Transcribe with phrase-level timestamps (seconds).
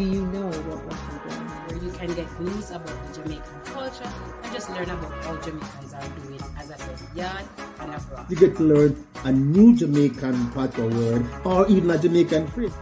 [0.00, 4.10] do you know about Watagwan, where you can get news about the Jamaican culture
[4.42, 7.44] and just learn about how Jamaicans are doing, as I said, yard
[7.80, 8.24] and abroad.
[8.30, 12.72] You get to learn a new Jamaican patois word or even a Jamaican phrase.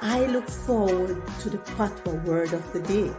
[0.00, 3.12] I look forward to the patois word of the day.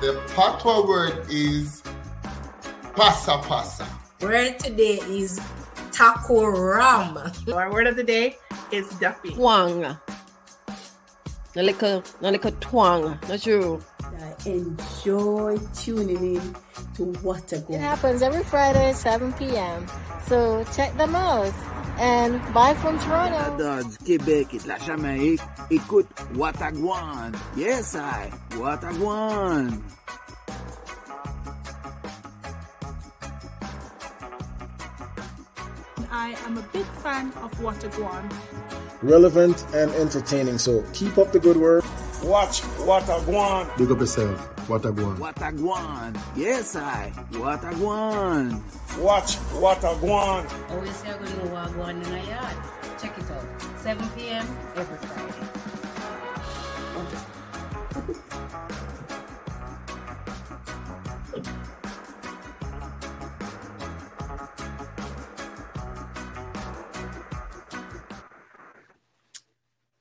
[0.00, 1.84] The patois word is
[2.96, 3.86] pasa pasa.
[4.20, 5.40] Word today is
[5.92, 7.16] taco ram.
[7.54, 8.38] Our word of the day
[8.72, 9.34] is duffy.
[9.34, 9.96] Twang.
[11.56, 13.18] A little, a little twang.
[13.28, 13.82] Not true.
[14.04, 16.56] I enjoy tuning in
[16.94, 17.74] to What a Go.
[17.74, 19.86] It happens every Friday at 7 p.m.
[20.28, 21.52] So check them out.
[21.98, 23.58] And bye from Toronto.
[23.58, 25.40] Dodds, Québec et la Jamaïque.
[25.70, 27.36] Écoute Watagwan.
[27.56, 28.30] Yes, I.
[28.50, 29.82] Watagwan.
[36.12, 38.30] I am a big fan of Watagwan.
[39.02, 41.84] Relevant and entertaining, so keep up the good work.
[42.22, 43.74] Watch Watagwan.
[43.78, 44.54] Big up yourself.
[44.68, 45.16] Watagwan.
[45.16, 46.20] Watagwan.
[46.36, 47.10] Yes, I.
[47.32, 48.60] Watagwan.
[48.98, 50.70] Watch Watagwan.
[50.70, 52.56] Always say I'm going to Wagwan in a yard.
[53.00, 53.44] Check it out.
[53.78, 54.46] 7 p.m.
[54.76, 55.49] every Friday.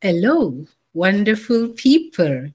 [0.02, 2.52] Hello, wonderful people.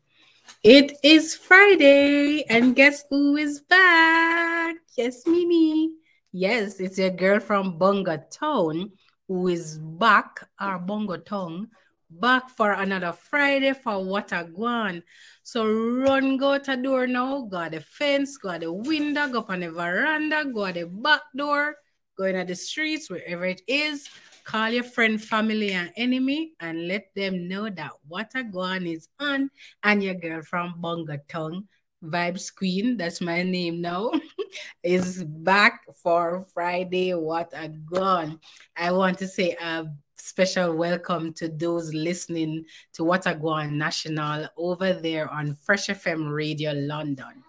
[0.63, 4.77] It is Friday, and guess who is back?
[4.97, 5.93] Yes, Mimi.
[6.33, 8.93] Yes, it's your girl from Bunga Town
[9.29, 11.69] who is back, uh, our Bongo Town,
[12.11, 15.03] back for another Friday for what a Watagwan.
[15.43, 19.41] So run, go to door now, go at the fence, go at the window, go
[19.41, 21.77] up on the veranda, go at the back door,
[22.17, 24.09] go in at the streets, wherever it is.
[24.45, 29.51] Call your friend, family, and enemy and let them know that Watagwan is on
[29.83, 31.67] and your girl from Bunga Tongue,
[32.05, 34.13] Vibes Queen, that's my name now,
[34.83, 38.39] is back for Friday What a Watagwan.
[38.77, 45.27] I want to say a special welcome to those listening to Watagwan National over there
[45.31, 47.43] on Fresh FM Radio London.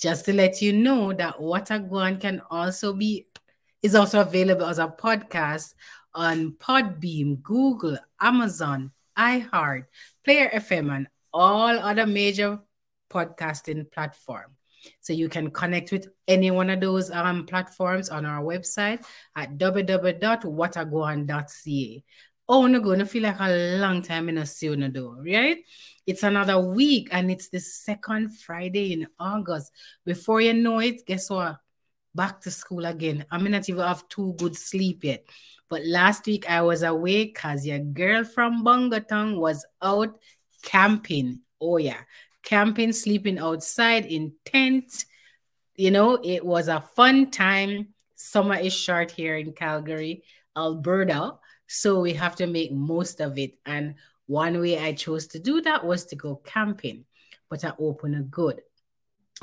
[0.00, 3.28] Just to let you know that Watagwan can also be
[3.82, 5.74] is also available as a podcast
[6.14, 9.86] on Podbean, Google, Amazon, iHeart,
[10.24, 12.60] Player FM, and all other major
[13.10, 14.54] podcasting platform.
[15.00, 19.04] So you can connect with any one of those um, platforms on our website
[19.36, 22.04] at www.watagwan.ca.
[22.46, 25.64] Oh, no, gonna feel like a long time in a soon though, right?
[26.06, 29.72] It's another week and it's the second Friday in August.
[30.04, 31.56] Before you know it, guess what?
[32.14, 33.24] Back to school again.
[33.30, 35.24] I may not even have too good sleep yet.
[35.74, 40.20] But last week I was away because your girl from Bungatong was out
[40.62, 41.40] camping.
[41.60, 41.98] Oh, yeah.
[42.44, 45.04] Camping, sleeping outside in tents.
[45.74, 47.88] You know, it was a fun time.
[48.14, 50.22] Summer is short here in Calgary,
[50.56, 51.38] Alberta.
[51.66, 53.58] So we have to make most of it.
[53.66, 53.96] And
[54.26, 57.04] one way I chose to do that was to go camping.
[57.50, 58.62] But I opened a good.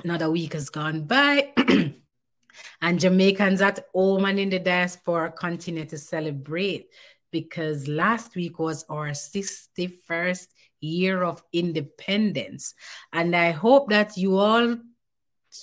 [0.01, 1.51] Another week has gone by.
[2.81, 6.87] And Jamaicans at home and in the diaspora continue to celebrate
[7.31, 10.47] because last week was our 61st
[10.81, 12.73] year of independence.
[13.13, 14.77] And I hope that you all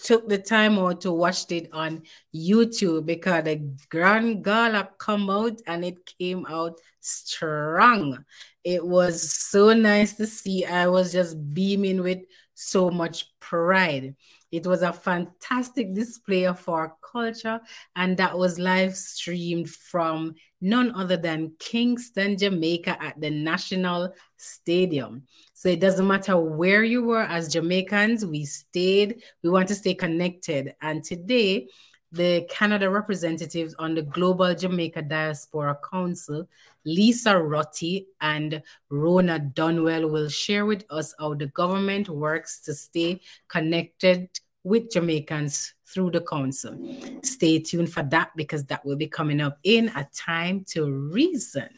[0.04, 2.02] took the time out to watch it on
[2.34, 3.56] YouTube because the
[3.88, 8.24] Grand Gala come out and it came out strong.
[8.64, 10.64] It was so nice to see.
[10.64, 12.20] I was just beaming with
[12.58, 14.16] so much pride.
[14.50, 17.60] It was a fantastic display of our culture,
[17.94, 25.22] and that was live streamed from none other than Kingston, Jamaica at the National Stadium.
[25.54, 29.94] So it doesn't matter where you were as Jamaicans, we stayed, we want to stay
[29.94, 30.74] connected.
[30.82, 31.68] And today,
[32.12, 36.48] the Canada representatives on the Global Jamaica Diaspora Council,
[36.84, 43.20] Lisa Rutty and Rhona Dunwell, will share with us how the government works to stay
[43.48, 44.30] connected
[44.64, 46.78] with Jamaicans through the council.
[47.22, 51.68] Stay tuned for that because that will be coming up in a time to reason.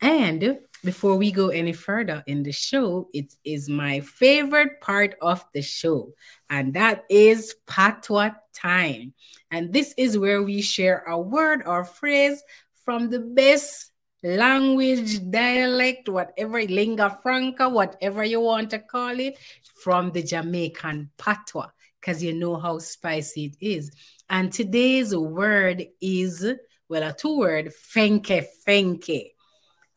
[0.00, 5.44] And before we go any further in the show, it is my favorite part of
[5.54, 6.12] the show,
[6.50, 9.14] and that is patois time.
[9.50, 12.42] And this is where we share a word or phrase
[12.84, 13.92] from the best
[14.24, 19.38] language, dialect, whatever, lingua franca, whatever you want to call it,
[19.82, 21.68] from the Jamaican patois,
[22.00, 23.90] because you know how spicy it is.
[24.30, 26.46] And today's word is,
[26.88, 29.30] well, a two word, fenke fenke.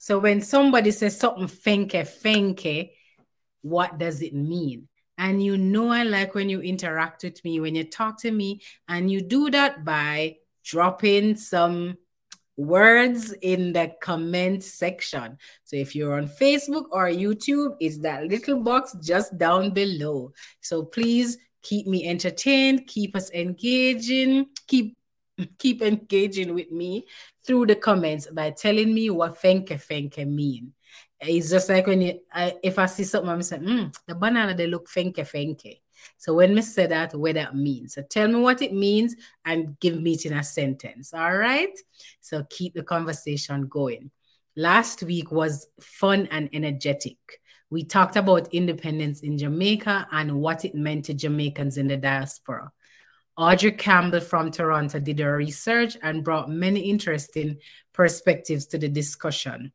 [0.05, 2.91] So when somebody says something fenke fenke,
[3.63, 4.87] what does it mean?
[5.17, 8.61] And you know, I like when you interact with me, when you talk to me,
[8.87, 11.97] and you do that by dropping some
[12.55, 15.39] words in the comment section.
[15.63, 20.33] So if you're on Facebook or YouTube, it's that little box just down below.
[20.61, 24.95] So please keep me entertained, keep us engaging, keep
[25.57, 27.05] keep engaging with me
[27.45, 30.73] through the comments by telling me what fenke fenke mean.
[31.19, 34.55] It's just like when you, I, if I see something, I'm saying, mm, the banana,
[34.55, 35.79] they look fenke fenke.
[36.17, 37.93] So when me say that, what that means.
[37.95, 39.15] So tell me what it means
[39.45, 41.13] and give me it in a sentence.
[41.13, 41.77] All right.
[42.21, 44.11] So keep the conversation going.
[44.55, 47.17] Last week was fun and energetic.
[47.69, 52.71] We talked about independence in Jamaica and what it meant to Jamaicans in the diaspora.
[53.37, 57.57] Audrey Campbell from Toronto did her research and brought many interesting
[57.91, 59.73] perspectives to the discussion.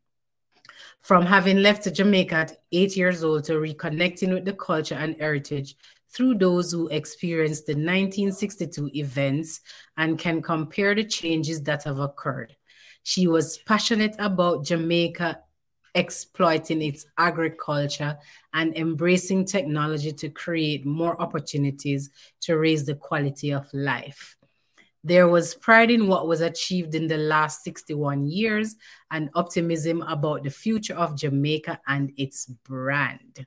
[1.00, 5.76] From having left Jamaica at eight years old to reconnecting with the culture and heritage
[6.10, 9.60] through those who experienced the 1962 events
[9.96, 12.56] and can compare the changes that have occurred.
[13.02, 15.38] She was passionate about Jamaica
[15.94, 18.18] exploiting its agriculture
[18.54, 22.10] and embracing technology to create more opportunities
[22.40, 24.36] to raise the quality of life.
[25.02, 28.76] There was pride in what was achieved in the last 61 years
[29.10, 33.46] and optimism about the future of Jamaica and its brand.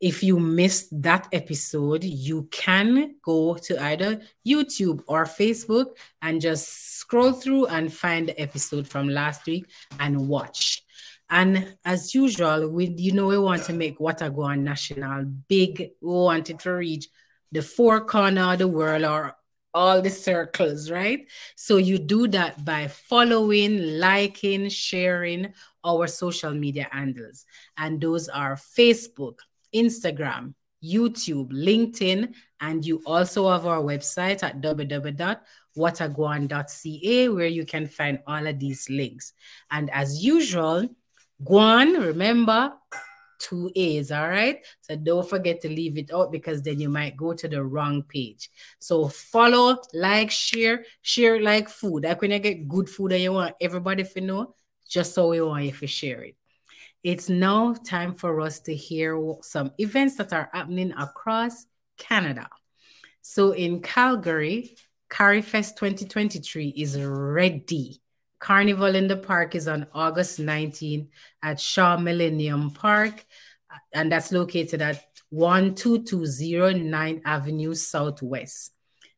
[0.00, 6.98] If you missed that episode, you can go to either YouTube or Facebook and just
[6.98, 9.66] scroll through and find the episode from last week
[9.98, 10.82] and watch.
[11.28, 15.90] And as usual, we you know we want to make Watagwan national big.
[16.00, 17.08] We want it to reach
[17.52, 19.36] the four corner of the world or
[19.74, 21.26] all the circles, right?
[21.54, 25.52] So you do that by following, liking, sharing
[25.84, 27.44] our social media handles.
[27.76, 29.40] And those are Facebook,
[29.74, 38.20] Instagram, YouTube, LinkedIn, and you also have our website at www.watagwan.ca where you can find
[38.26, 39.34] all of these links.
[39.70, 40.88] And as usual,
[41.44, 42.72] Guan, remember,
[43.38, 44.64] two A's, all right?
[44.80, 48.02] So don't forget to leave it out because then you might go to the wrong
[48.02, 48.50] page.
[48.78, 52.04] So follow, like, share, share like food.
[52.04, 54.54] Like when you get good food and you want everybody to know,
[54.88, 56.36] just so we want you to share it.
[57.02, 61.66] It's now time for us to hear some events that are happening across
[61.98, 62.48] Canada.
[63.22, 64.76] So in Calgary,
[65.08, 68.00] Carifest 2023 is ready.
[68.38, 71.08] Carnival in the Park is on August 19
[71.42, 73.24] at Shaw Millennium Park,
[73.92, 78.72] and that's located at 12209 Avenue Southwest.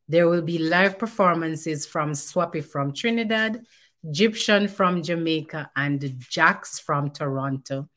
[0.07, 3.61] There will be live performances from Swappi from Trinidad,
[4.03, 7.89] Egyptian from Jamaica, and Jax from Toronto.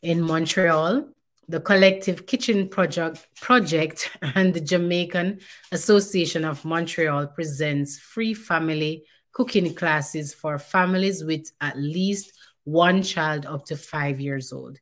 [0.00, 1.08] In Montreal,
[1.48, 5.40] the Collective Kitchen Project, Project and the Jamaican
[5.72, 12.32] Association of Montreal presents free family cooking classes for families with at least
[12.64, 14.78] one child up to five years old.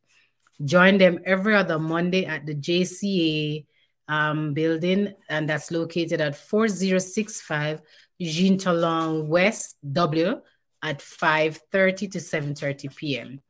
[0.64, 3.66] Join them every other Monday at the JCA
[4.08, 7.80] um, building, and that's located at 4065
[8.20, 10.40] Jean Talon West W
[10.82, 13.40] at 5:30 to 7:30 p.m.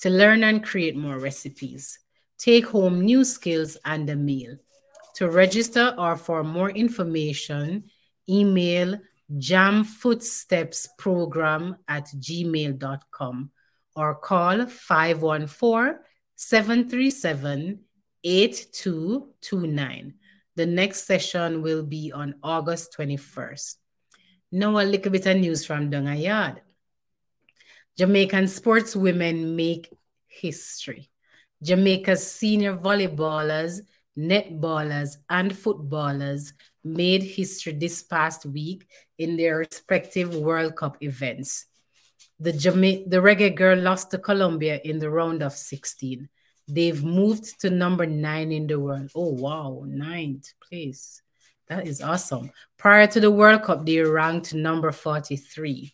[0.00, 1.98] to learn and create more recipes
[2.38, 4.56] take home new skills and a meal.
[5.16, 7.84] To register or for more information,
[8.28, 8.98] email
[9.32, 13.50] jamfootstepsprogram at gmail.com
[13.96, 15.98] or call 514
[16.36, 17.78] 737
[18.24, 20.14] 8229.
[20.56, 23.76] The next session will be on August 21st.
[24.52, 26.58] Now, a little bit of news from Dungayard.
[27.98, 29.92] Jamaican sportswomen make
[30.26, 31.10] history.
[31.64, 33.80] Jamaica's senior volleyballers,
[34.18, 36.52] netballers, and footballers
[36.84, 38.86] made history this past week
[39.18, 41.66] in their respective World Cup events.
[42.38, 46.28] The, Jama- the Reggae Girl lost to Colombia in the round of 16.
[46.68, 49.10] They've moved to number nine in the world.
[49.14, 51.22] Oh, wow, ninth place.
[51.68, 52.50] That is awesome.
[52.76, 55.92] Prior to the World Cup, they ranked number 43.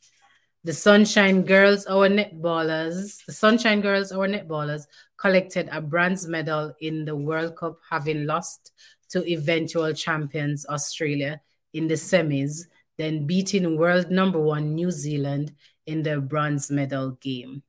[0.63, 4.83] The Sunshine Girls, our netballers, the Sunshine Girls, our netballers,
[5.17, 8.73] collected a bronze medal in the World Cup, having lost
[9.09, 11.41] to eventual champions Australia
[11.73, 12.67] in the semis,
[12.99, 15.55] then beating world number one New Zealand
[15.87, 17.63] in the bronze medal game.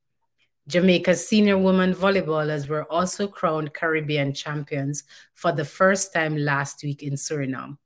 [0.67, 7.03] Jamaica's senior women volleyballers were also crowned Caribbean champions for the first time last week
[7.03, 7.77] in Suriname.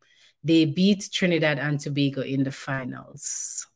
[0.43, 3.67] They beat Trinidad and Tobago in the finals.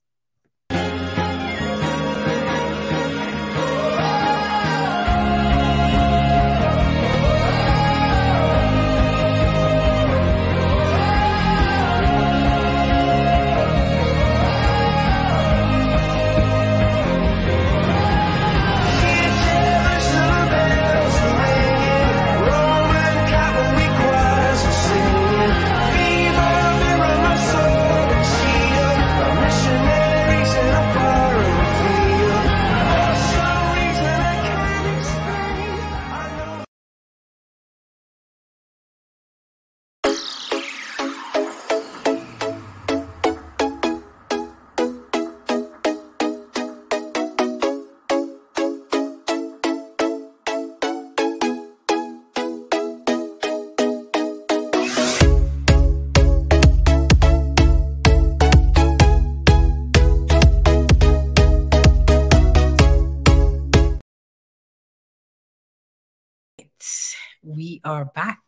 [67.83, 68.39] Are back.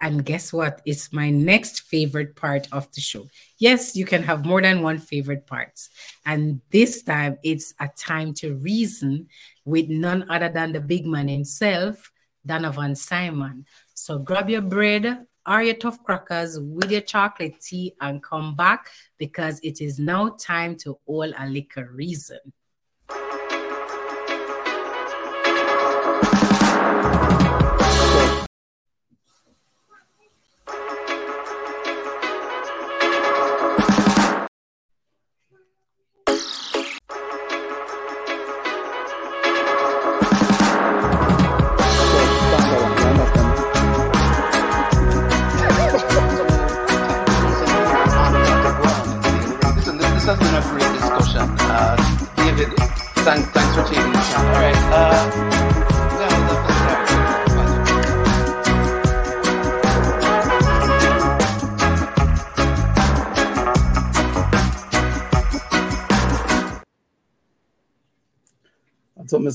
[0.00, 0.80] And guess what?
[0.84, 3.26] It's my next favorite part of the show.
[3.58, 5.90] Yes, you can have more than one favorite parts.
[6.24, 9.26] And this time it's a time to reason
[9.64, 12.12] with none other than the big man himself,
[12.46, 13.66] Donovan Simon.
[13.94, 18.90] So grab your bread or your tough crackers with your chocolate tea and come back
[19.18, 22.38] because it is now time to all a liquor reason.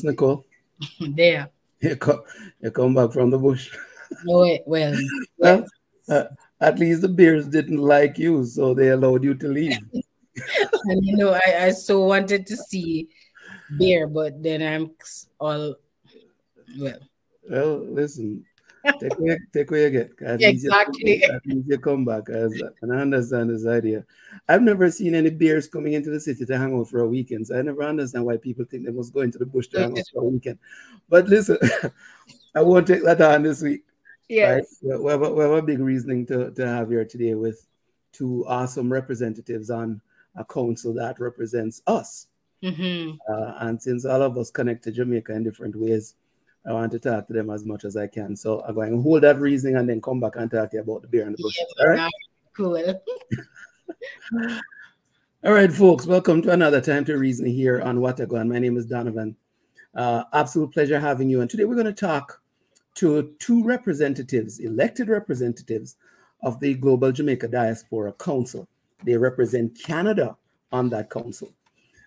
[0.04, 0.46] Nicole?
[1.00, 1.50] there.
[1.80, 2.22] You come,
[2.62, 3.76] you come back from the bush.
[4.30, 4.96] Oh, well,
[5.38, 5.66] well
[6.10, 6.26] uh,
[6.62, 9.78] at least the bears didn't like you, so they allowed you to leave.
[10.86, 13.10] and you know, I, I so wanted to see
[13.72, 14.92] bear, but then I'm
[15.40, 15.76] all
[16.78, 17.00] well.
[17.50, 18.46] Well, listen,
[19.00, 20.12] take where, take where you get.
[20.26, 21.24] At exactly.
[21.24, 22.30] You, at least you come back.
[22.30, 24.06] As, and I understand this idea.
[24.50, 27.48] I've never seen any bears coming into the city to hang out for a weekend.
[27.48, 29.98] So I never understand why people think they must go into the bush to hang
[29.98, 30.60] out for a weekend.
[31.08, 31.58] But listen,
[32.56, 33.84] I won't take that on this week.
[34.28, 34.80] Yes.
[34.84, 35.00] Right?
[35.00, 37.66] We, have a, we have a big reasoning to, to have here today with
[38.12, 40.02] two awesome representatives on
[40.36, 42.28] a council that represents us.
[42.64, 43.16] Mm-hmm.
[43.32, 46.16] Uh, and since all of us connect to Jamaica in different ways,
[46.66, 48.36] I want to talk to them as much as I can.
[48.36, 50.84] So I'm going to hold that reasoning and then come back and talk to you
[50.84, 51.58] about the beer and the bush.
[51.58, 52.12] Yeah, all right.
[52.56, 52.76] Cool.
[55.44, 58.50] all right, folks, welcome to another time to reason here on Watagwan.
[58.50, 59.36] My name is Donovan.
[59.96, 61.42] Uh, absolute pleasure having you.
[61.42, 62.42] And today we're going to talk
[62.96, 65.98] to two representatives, elected representatives
[66.42, 68.68] of the Global Jamaica Diaspora Council.
[69.04, 70.38] They represent Canada
[70.72, 71.54] on that council.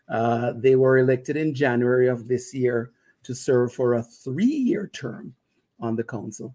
[0.09, 2.92] Uh, they were elected in January of this year
[3.25, 5.35] to serve for a three year term
[5.80, 6.54] on the council.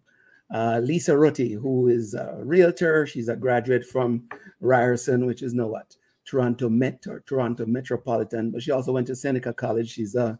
[0.53, 4.23] Uh, Lisa Rutty, who is a realtor, she's a graduate from
[4.59, 5.95] Ryerson, which is now what?
[6.25, 9.89] Toronto Met or Toronto Metropolitan, but she also went to Seneca College.
[9.89, 10.39] She's a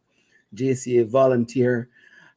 [0.55, 1.89] JCA volunteer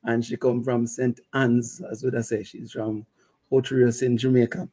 [0.04, 1.20] and she come from St.
[1.32, 2.42] Ann's, as would I say.
[2.42, 3.06] She's from
[3.50, 4.68] Hauts in Jamaica.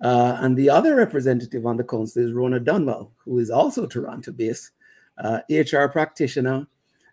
[0.00, 4.32] Uh, and the other representative on the council is Rhona Dunwell, who is also Toronto
[4.32, 4.70] based,
[5.18, 6.66] uh, HR practitioner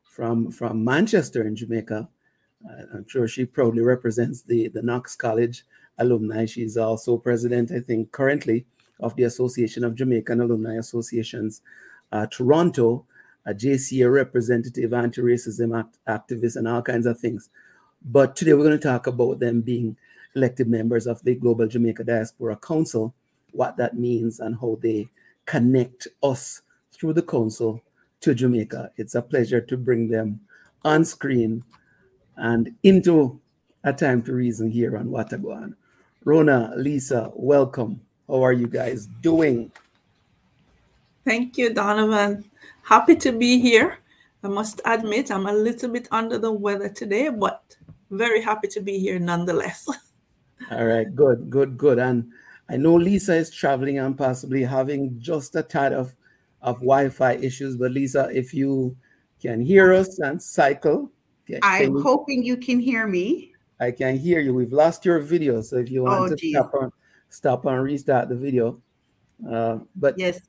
[0.03, 2.09] from, from Manchester in Jamaica.
[2.65, 5.65] Uh, I'm sure she proudly represents the, the Knox College
[5.97, 6.45] alumni.
[6.45, 8.65] She's also president, I think, currently
[8.99, 11.61] of the Association of Jamaican Alumni Associations
[12.11, 13.05] uh, Toronto,
[13.45, 17.49] a JCA representative, anti racism act- activist, and all kinds of things.
[18.03, 19.97] But today we're going to talk about them being
[20.35, 23.13] elected members of the Global Jamaica Diaspora Council,
[23.51, 25.09] what that means, and how they
[25.45, 27.83] connect us through the council
[28.21, 28.91] to Jamaica.
[28.97, 30.41] It's a pleasure to bring them
[30.83, 31.63] on screen
[32.37, 33.39] and into
[33.83, 35.75] a time to reason here on Watagwan.
[36.25, 38.01] Rhona, Lisa, welcome.
[38.27, 39.71] How are you guys doing?
[41.25, 42.45] Thank you, Donovan.
[42.83, 43.99] Happy to be here.
[44.43, 47.75] I must admit, I'm a little bit under the weather today, but
[48.09, 49.87] very happy to be here nonetheless.
[50.71, 51.99] All right, good, good, good.
[51.99, 52.31] And
[52.69, 56.15] I know Lisa is traveling and possibly having just a tad of,
[56.61, 57.77] of Wi Fi issues.
[57.77, 58.95] But Lisa, if you
[59.41, 61.11] can hear us and cycle,
[61.59, 61.59] can,
[61.95, 63.51] I'm hoping you can hear me.
[63.79, 64.53] I can hear you.
[64.53, 65.61] We've lost your video.
[65.61, 66.53] So if you want Oh, to geez.
[66.55, 66.91] stop on,
[67.29, 68.79] stop and restart the video.
[69.49, 70.39] Uh, but Yes,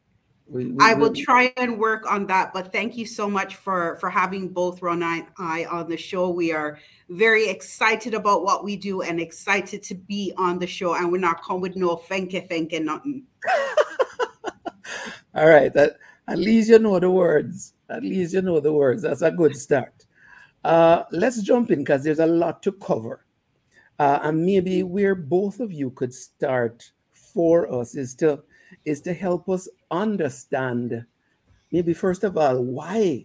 [0.46, 2.52] we, we I will we- try and work on that.
[2.52, 6.28] But thank you so much for for having both Ron and I on the show.
[6.28, 6.78] We are
[7.08, 10.94] very excited about what we do and excited to be on the show.
[10.94, 13.24] And we're not coming with no fenke fenke nothing.
[15.34, 15.72] All right.
[15.72, 15.96] That
[16.28, 17.72] at least you know the words.
[17.88, 19.02] At least you know the words.
[19.02, 20.01] That's a good start.
[20.64, 23.24] Uh, let's jump in because there's a lot to cover.
[23.98, 28.42] Uh, and maybe where both of you could start for us is to
[28.84, 31.04] is to help us understand
[31.70, 33.24] maybe first of all why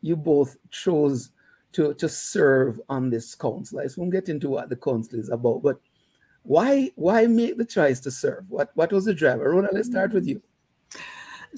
[0.00, 1.30] you both chose
[1.72, 3.80] to to serve on this council.
[3.80, 5.80] I won't get into what the council is about, but
[6.42, 8.44] why why make the choice to serve?
[8.48, 9.52] What what was the driver?
[9.52, 10.42] Rhona, let's start with you.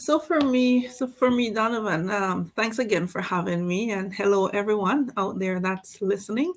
[0.00, 4.46] So for me, so for me, Donovan, um, thanks again for having me, and hello
[4.46, 6.54] everyone out there that's listening.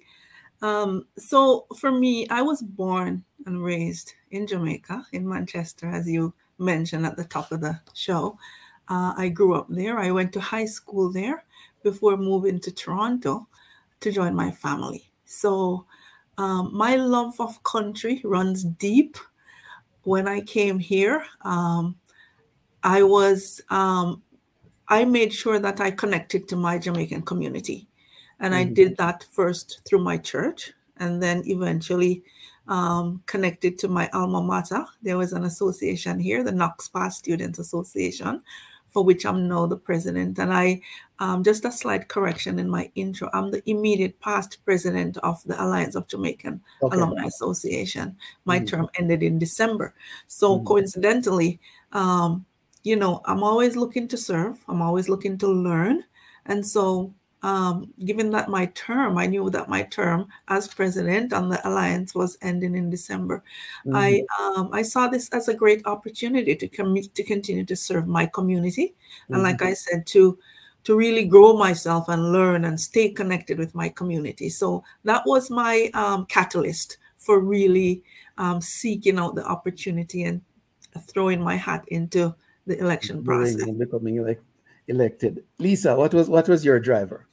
[0.62, 6.34] Um, so for me, I was born and raised in Jamaica, in Manchester, as you
[6.58, 8.38] mentioned at the top of the show.
[8.88, 10.00] Uh, I grew up there.
[10.00, 11.44] I went to high school there
[11.84, 13.46] before moving to Toronto
[14.00, 15.12] to join my family.
[15.26, 15.86] So
[16.38, 19.18] um, my love of country runs deep.
[20.04, 21.98] When I came here, um,
[22.84, 24.22] I was um,
[24.90, 27.88] I made sure that I connected to my Jamaican community,
[28.40, 28.74] and I Mhm.
[28.74, 32.24] did that first through my church, and then eventually
[32.68, 34.86] um, connected to my alma mater.
[35.02, 38.42] There was an association here, the Knox Pass Students Association,
[38.88, 40.40] for which I'm now the president.
[40.40, 40.80] And I,
[41.20, 45.62] um, just a slight correction in my intro, I'm the immediate past president of the
[45.62, 46.96] Alliance of Jamaican Okay.
[46.98, 48.16] Alumni Association.
[48.46, 48.68] My Mhm.
[48.68, 49.94] term ended in December.
[50.28, 51.60] So coincidentally,
[51.92, 52.46] um,
[52.84, 56.04] you know, I'm always looking to serve, I'm always looking to learn.
[56.46, 61.50] And so, um, given that my term, I knew that my term as president on
[61.50, 63.44] the alliance was ending in December.
[63.94, 68.08] I um, I saw this as a great opportunity to com- to continue to serve
[68.08, 68.96] my community,
[69.32, 69.68] and like Mhm.
[69.68, 70.38] I said, to
[70.86, 74.50] to really grow myself and learn and stay connected with my community.
[74.50, 78.04] So that was my um, catalyst for really
[78.38, 80.42] um, seeking out the opportunity and
[81.08, 82.36] throwing my hat into
[82.66, 83.62] the election process.
[83.62, 84.44] and becoming elect,
[84.88, 85.44] elected.
[85.60, 87.28] Lisa, what was what was your driver?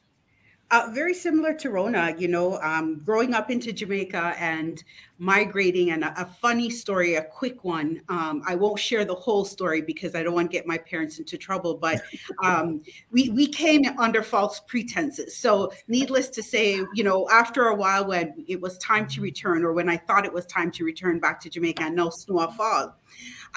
[0.73, 4.85] Uh, very similar to Rhona, you know, um, growing up into Jamaica and
[5.19, 8.01] migrating, and a, a funny story, a quick one.
[8.09, 11.19] Um, I won't share the whole story because I don't want to get my parents
[11.19, 11.75] into trouble.
[11.75, 12.03] But
[12.45, 15.37] um, we we came under false pretenses.
[15.37, 19.65] So, needless to say, you know, after a while, when it was time to return,
[19.65, 22.47] or when I thought it was time to return back to Jamaica, and no snow
[22.47, 22.95] fall,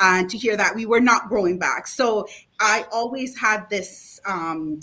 [0.02, 1.86] and to hear that we were not growing back.
[1.86, 2.28] So,
[2.60, 4.20] I always had this.
[4.26, 4.80] Um,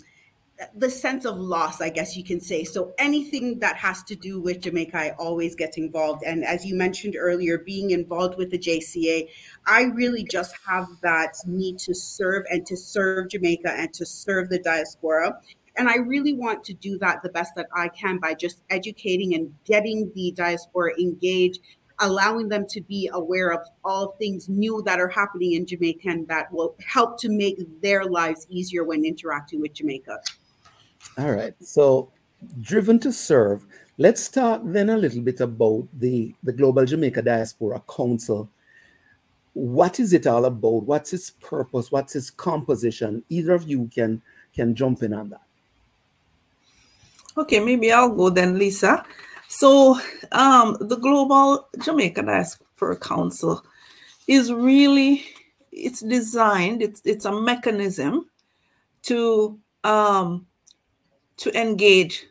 [0.76, 2.64] the sense of loss, I guess you can say.
[2.64, 6.22] So anything that has to do with Jamaica, I always get involved.
[6.24, 9.28] And as you mentioned earlier, being involved with the JCA,
[9.66, 14.48] I really just have that need to serve and to serve Jamaica and to serve
[14.48, 15.38] the diaspora.
[15.76, 19.34] And I really want to do that the best that I can by just educating
[19.34, 21.60] and getting the diaspora engaged,
[22.00, 26.28] allowing them to be aware of all things new that are happening in Jamaica and
[26.28, 30.20] that will help to make their lives easier when interacting with Jamaica.
[31.18, 31.54] All right.
[31.62, 32.10] So,
[32.60, 33.66] driven to serve.
[33.98, 38.48] Let's talk then a little bit about the the Global Jamaica Diaspora Council.
[39.52, 40.84] What is it all about?
[40.84, 41.92] What's its purpose?
[41.92, 43.22] What's its composition?
[43.28, 44.22] Either of you can
[44.54, 45.42] can jump in on that.
[47.36, 49.04] Okay, maybe I'll go then, Lisa.
[49.48, 49.98] So,
[50.32, 53.64] um, the Global Jamaica Diaspora Council
[54.26, 55.24] is really
[55.72, 56.82] it's designed.
[56.82, 58.30] It's it's a mechanism
[59.02, 60.46] to um,
[61.40, 62.26] to engage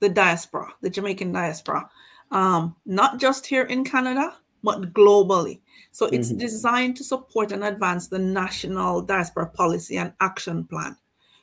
[0.00, 1.88] the diaspora, the Jamaican diaspora,
[2.30, 5.60] um, not just here in Canada, but globally.
[5.92, 6.38] So it's mm-hmm.
[6.38, 10.96] designed to support and advance the national diaspora policy and action plan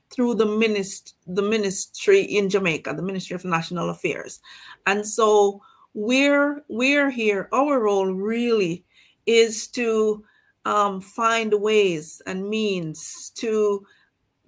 [0.10, 4.40] through the minist- the ministry in Jamaica, the Ministry of National Affairs.
[4.86, 5.62] And so
[5.94, 7.50] we're we're here.
[7.52, 8.86] Our role really
[9.26, 10.24] is to
[10.66, 13.86] um, find ways and means to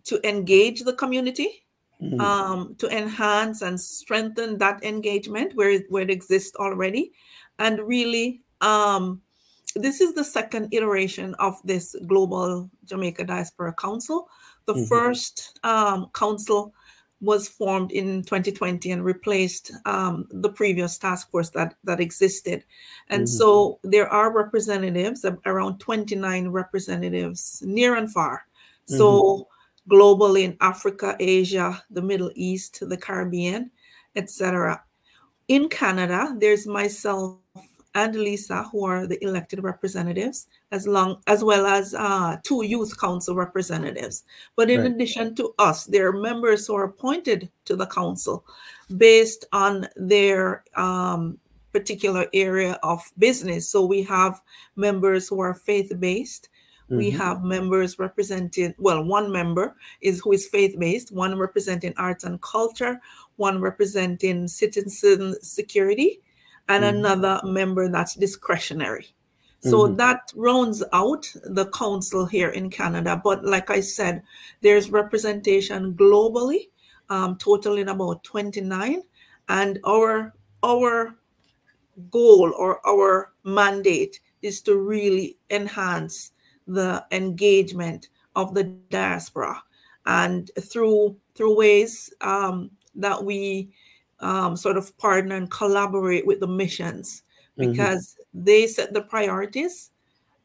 [0.06, 1.65] to engage the community
[2.02, 2.20] mm-hmm.
[2.20, 7.12] um, to enhance and strengthen that engagement where it, where it exists already
[7.60, 9.22] and really um,
[9.76, 14.28] this is the second iteration of this global jamaica diaspora council
[14.66, 14.86] the mm-hmm.
[14.86, 16.74] first um, council
[17.22, 22.64] was formed in 2020 and replaced um, the previous task force that that existed
[23.10, 23.38] and mm-hmm.
[23.38, 28.46] so there are representatives around 29 representatives near and far
[28.90, 28.98] mm-hmm.
[28.98, 29.48] so
[29.90, 33.70] globally in africa asia the middle east the caribbean
[34.16, 34.82] etc
[35.48, 37.38] in canada there's myself
[37.96, 43.00] and Lisa, who are the elected representatives, as long as well as uh, two youth
[43.00, 44.26] council representatives.
[44.58, 44.92] But in right.
[44.92, 48.46] addition to us, there are members who are appointed to the council
[48.98, 51.40] based on their um,
[51.72, 53.70] particular area of business.
[53.70, 54.42] So we have
[54.76, 56.50] members who are faith-based.
[56.86, 56.98] Mm-hmm.
[56.98, 62.42] We have members representing, well, one member is who is faith-based, one representing arts and
[62.42, 63.00] culture,
[63.38, 66.22] one representing citizen security,
[66.70, 66.98] and mm-hmm.
[66.98, 69.16] another member that's discretionary.
[69.62, 69.96] So mm-hmm.
[69.96, 73.20] that rounds out the council here in Canada.
[73.24, 74.22] But like I said,
[74.62, 76.70] there's representation globally,
[77.10, 79.02] um, totaling about 29.
[79.50, 81.16] And our our
[82.12, 86.32] goal or our mandate is to really enhance
[86.68, 89.62] the engagement of the diaspora
[90.06, 93.70] and through through ways um, that we
[94.20, 97.24] um, sort of partner and collaborate with the missions
[97.58, 97.72] mm-hmm.
[97.72, 98.44] because mm-hmm.
[98.46, 99.92] they set the priorities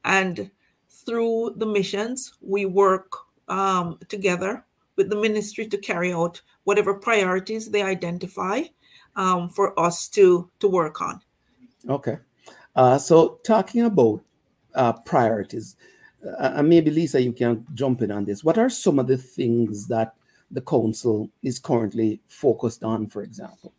[0.05, 0.51] and
[0.89, 3.13] through the missions we work
[3.49, 4.65] um, together
[4.97, 8.63] with the ministry to carry out whatever priorities they identify
[9.17, 11.21] um, for us to to work on
[11.89, 12.19] okay
[12.77, 14.21] uh, so talking about
[14.75, 15.77] uh, priorities
[16.23, 19.87] and maybe lisa you can jump in on this what are some of the things
[19.87, 20.15] that
[20.51, 23.73] the council is currently focused on, for example?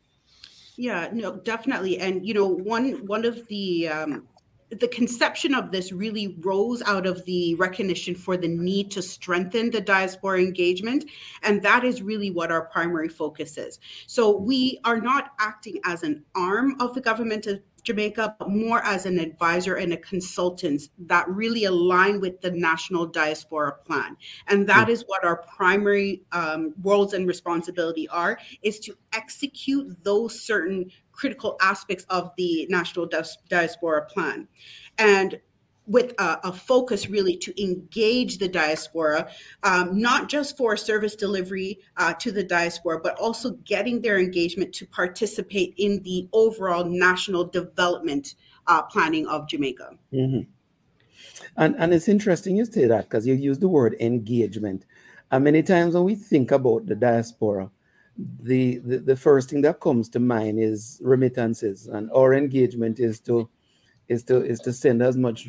[0.78, 2.00] Yeah, no, definitely.
[2.00, 4.28] And you know, one one of the um,
[4.80, 9.70] the conception of this really rose out of the recognition for the need to strengthen
[9.70, 11.06] the diaspora engagement.
[11.44, 13.80] And that is really what our primary focus is.
[14.08, 18.84] So we are not acting as an arm of the government of Jamaica, but more
[18.84, 24.16] as an advisor and a consultant that really align with the National Diaspora Plan.
[24.48, 24.92] And that mm.
[24.92, 31.58] is what our primary um, roles and responsibility are, is to execute those certain critical
[31.62, 33.08] aspects of the National
[33.50, 34.48] Diaspora Plan.
[34.98, 35.40] And
[35.92, 39.30] with a, a, focus really to engage the diaspora,
[39.64, 44.74] um, not just for service delivery uh, to the diaspora, but also getting their engagement
[44.74, 48.36] to participate in the overall national development
[48.68, 49.90] uh, planning of Jamaica.
[50.14, 50.50] Mm-hmm.
[51.58, 54.86] And, and it's interesting you say that because you use the word engagement.
[55.30, 57.70] And many times when we think about the diaspora,
[58.42, 63.20] the, the, the first thing that comes to mind is remittances, and our engagement is
[63.22, 63.50] to
[64.08, 65.48] is to is to send as much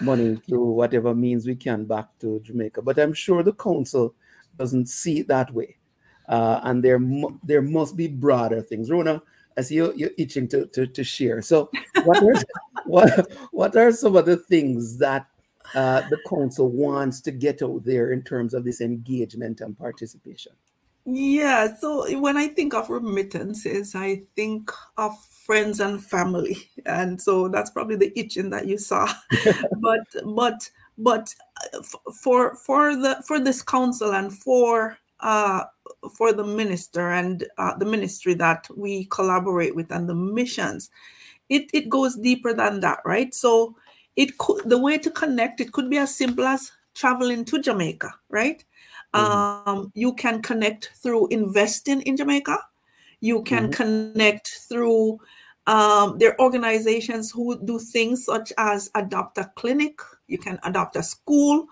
[0.00, 2.82] money through whatever means we can back to Jamaica.
[2.82, 4.14] But I'm sure the council
[4.58, 5.76] doesn't see it that way.
[6.28, 8.90] Uh, and there, mu- there must be broader things.
[8.90, 9.22] Rhona,
[9.56, 11.40] I see you, you're itching to, to, to share.
[11.40, 11.70] So,
[12.04, 12.42] what are,
[12.84, 15.26] what, what are some of the things that
[15.74, 20.52] uh, the council wants to get out there in terms of this engagement and participation?
[21.04, 25.14] Yeah, so when I think of remittances, I think of
[25.46, 29.06] friends and family, and so that's probably the itching that you saw.
[29.80, 31.34] but but but
[31.74, 31.82] uh,
[32.12, 35.64] for for the for this council and for uh
[36.14, 40.90] for the minister and uh, the ministry that we collaborate with and the missions,
[41.48, 43.34] it it goes deeper than that, right?
[43.34, 43.76] So
[44.16, 48.12] it could the way to connect it could be as simple as traveling to Jamaica,
[48.30, 48.64] right?
[49.14, 49.68] Mm-hmm.
[49.68, 52.58] Um, you can connect through investing in Jamaica.
[53.20, 53.72] You can mm-hmm.
[53.72, 55.18] connect through
[55.66, 60.00] um, there are organizations who do things such as adopt a clinic.
[60.28, 61.66] You can adopt a school.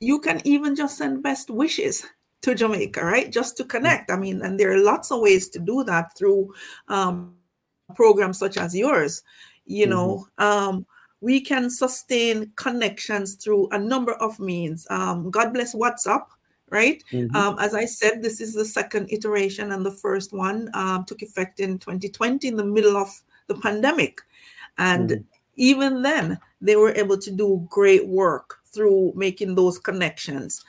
[0.00, 2.04] You can even just send best wishes
[2.42, 3.30] to Jamaica, right?
[3.30, 4.10] Just to connect.
[4.10, 6.52] I mean, and there are lots of ways to do that through
[6.88, 7.36] um,
[7.94, 9.22] programs such as yours.
[9.64, 9.90] You mm-hmm.
[9.90, 10.86] know, um,
[11.20, 14.86] we can sustain connections through a number of means.
[14.90, 16.24] Um, God bless WhatsApp
[16.72, 17.04] right?
[17.12, 17.36] Mhm.
[17.36, 21.22] Um, as I said, this is the second iteration, and the first one um, took
[21.22, 23.08] effect in 2020 in the middle of
[23.48, 24.18] the pandemic.
[24.78, 25.24] And Mhm.
[25.56, 30.64] even then, they were able to do great work through making those connections.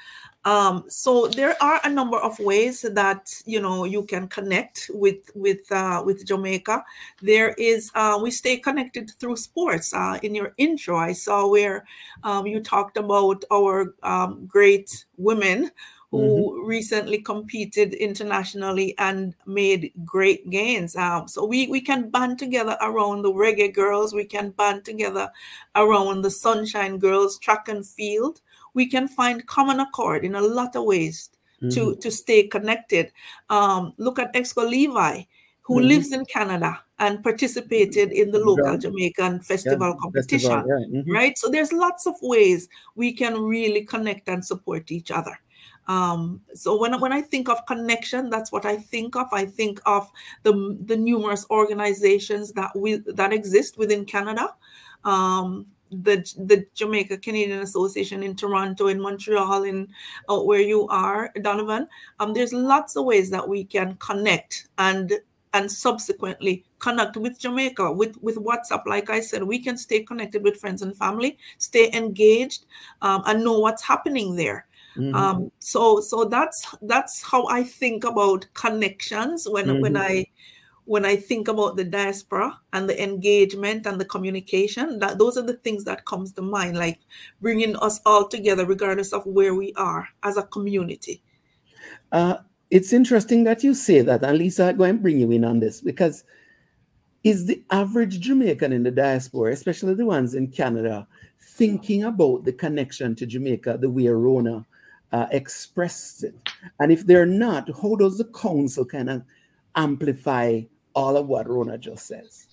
[0.45, 5.31] Um, so there are a number of ways that you know you can connect with
[5.35, 6.83] with uh, with Jamaica.
[7.21, 9.93] There is uh, we stay connected through sports.
[9.93, 11.85] Uh, in your intro, I saw where
[12.23, 15.71] um, you talked about our um, great women
[16.13, 20.95] who recently competed internationally and made great gains.
[20.95, 24.13] Um, so we we can band together around the reggae girls.
[24.13, 25.31] We can band together
[25.75, 28.41] around the sunshine girls, track and field.
[28.73, 31.29] We can find common accord in a lot of ways
[31.71, 31.99] to Mhm.
[32.01, 33.11] to stay connected.
[33.49, 35.23] Um, look at Exco Levi,
[35.61, 35.87] who Mhm.
[35.87, 38.81] lives in Canada and participated in the local Right.
[38.81, 40.49] Jamaican festival competition.
[40.51, 41.07] festival, right, mhm.
[41.13, 41.37] Right.
[41.37, 45.39] So there's lots of ways we can really connect and support each other.
[45.87, 49.27] Um, so when, when I think of connection, that's what I think of.
[49.33, 50.09] I think of
[50.43, 54.55] the, the numerous organizations that we that exist within Canada.
[55.03, 55.65] Um,
[56.03, 59.87] the the Jamaica Canadian Association in Toronto, in Montreal, in
[60.29, 61.87] uh, where you are, Donovan.
[62.19, 65.13] Um, there's lots of ways that we can connect and
[65.53, 68.85] and subsequently connect with Jamaica with with WhatsApp.
[68.85, 72.65] Like I said, we can stay connected with friends and family, stay engaged,
[73.01, 74.65] um, and know what's happening there.
[74.95, 75.15] Mhm.
[75.15, 80.01] Um, so so that's that's how I think about connections when when Mhm.
[80.01, 80.25] I
[80.85, 85.45] when I think about the diaspora and the engagement and the communication, that those are
[85.45, 86.99] the things that comes to mind, like
[87.41, 91.21] bringing us all together, regardless of where we are as a community.
[92.11, 92.37] Uh,
[92.69, 95.59] it's interesting that you say that, and Lisa, I'm going to bring you in on
[95.59, 96.23] this because
[97.23, 101.07] is the average Jamaican in the diaspora, especially the ones in Canada,
[101.39, 104.65] thinking about the connection to Jamaica the way Rhona
[105.13, 106.35] uh, expressed it?
[106.79, 109.23] And if they're not, how does the council kind of
[109.75, 110.61] amplify
[110.93, 112.47] all of what Rhona just says?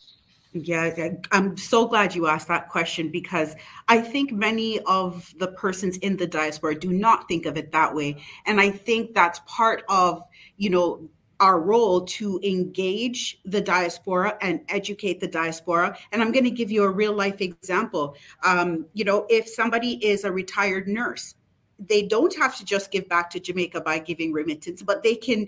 [0.52, 3.54] Yeah, I'm so glad you asked that question because
[3.86, 7.94] I think many of the persons in the diaspora do not think of it that
[7.94, 8.16] way.
[8.46, 10.26] And I think that's part of,
[10.56, 15.96] you know, our role to engage the diaspora and educate the diaspora.
[16.10, 18.16] And I'm going to give you a real life example.
[18.44, 21.36] Um, you know, if somebody is a retired nurse,
[21.78, 25.46] they don't have to just give back to Jamaica by giving remittance, but they can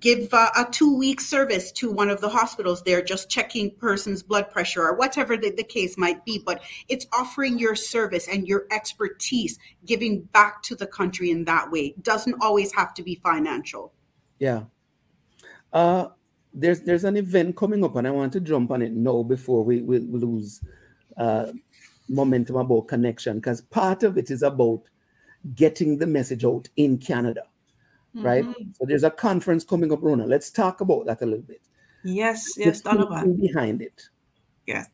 [0.00, 4.22] give uh, a two week service to one of the hospitals there, just checking person's
[4.22, 6.42] blood pressure or whatever the, the case might be.
[6.44, 11.70] But it's offering your service and your expertise, giving back to the country in that
[11.70, 11.94] way.
[12.02, 13.92] Doesn't always have to be financial.
[14.38, 14.64] Yeah.
[15.72, 16.08] Uh,
[16.52, 19.62] there's there's an event coming up, and I want to jump on it now before
[19.62, 20.62] we, we, we lose
[21.16, 21.52] uh,
[22.08, 24.82] momentum about connection, because part of it is about
[25.54, 27.42] getting the message out in Canada,
[28.22, 28.44] right?
[28.44, 28.76] Mhm.
[28.76, 30.26] So there's a conference coming up, Rhona.
[30.26, 31.60] Let's talk about that a little bit.
[32.04, 33.36] Yes, yes, Donovan.
[33.36, 34.08] behind it.
[34.66, 34.88] Yes.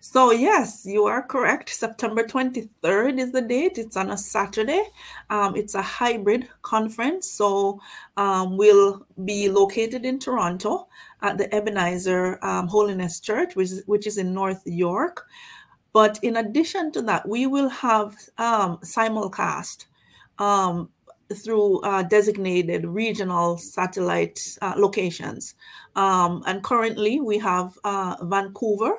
[0.00, 1.68] So, yes, you are correct.
[1.70, 3.78] September 23rd is the date.
[3.78, 4.82] It's on a Saturday.
[5.28, 7.30] Um, it's a hybrid conference.
[7.30, 7.80] So,
[8.16, 10.88] um, we'll be located in Toronto
[11.22, 15.26] at the Ebenezer um, Holiness Church, which is, which is in North York.
[15.92, 19.86] But in addition to that, we will have um, simulcast
[20.38, 20.90] um,
[21.34, 25.54] through uh, designated regional satellite uh, locations.
[25.96, 28.98] Um, and currently, we have uh, Vancouver,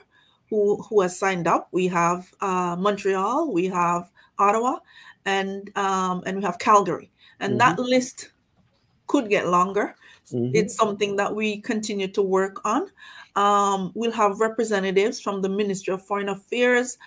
[0.50, 1.68] who, who has signed up.
[1.72, 4.10] We have uh, Montreal, we have
[4.40, 4.80] Ottawa,
[5.26, 7.12] and um, and we have Calgary.
[7.40, 8.32] And that list
[9.08, 9.96] could get longer.
[10.34, 10.52] Mhm.
[10.54, 12.92] It's something that we continue to work on.
[13.36, 16.98] Um, we'll have representatives from the Ministry of Foreign Affairs.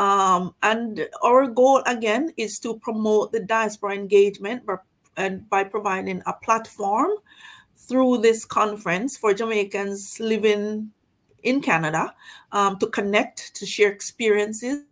[0.00, 4.76] Um, and our goal again is to promote the diaspora engagement by,
[5.18, 7.10] and by providing a platform
[7.76, 10.90] through this conference for Jamaicans living
[11.42, 12.14] in Canada
[12.52, 14.84] um, to connect, to share experiences,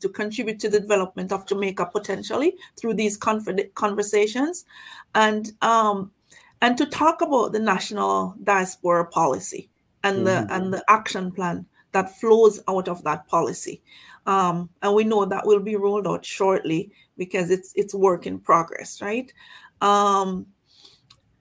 [0.00, 4.64] to contribute to the development of Jamaica potentially through these confer- conversations,
[5.14, 6.10] and um,
[6.62, 9.68] and to talk about the national diaspora policy
[10.04, 10.56] and the Mhm.
[10.56, 13.82] and the action plan that flows out of that policy.
[14.28, 18.38] Um, and we know that will be rolled out shortly because it's it's work in
[18.38, 19.32] progress, right?
[19.80, 20.46] Um,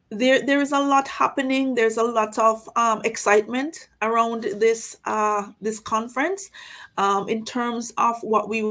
[0.09, 1.75] there there is a lot happening.
[1.75, 6.49] There's a lot of um, excitement around this uh, this conference
[6.97, 8.61] um, in terms of what we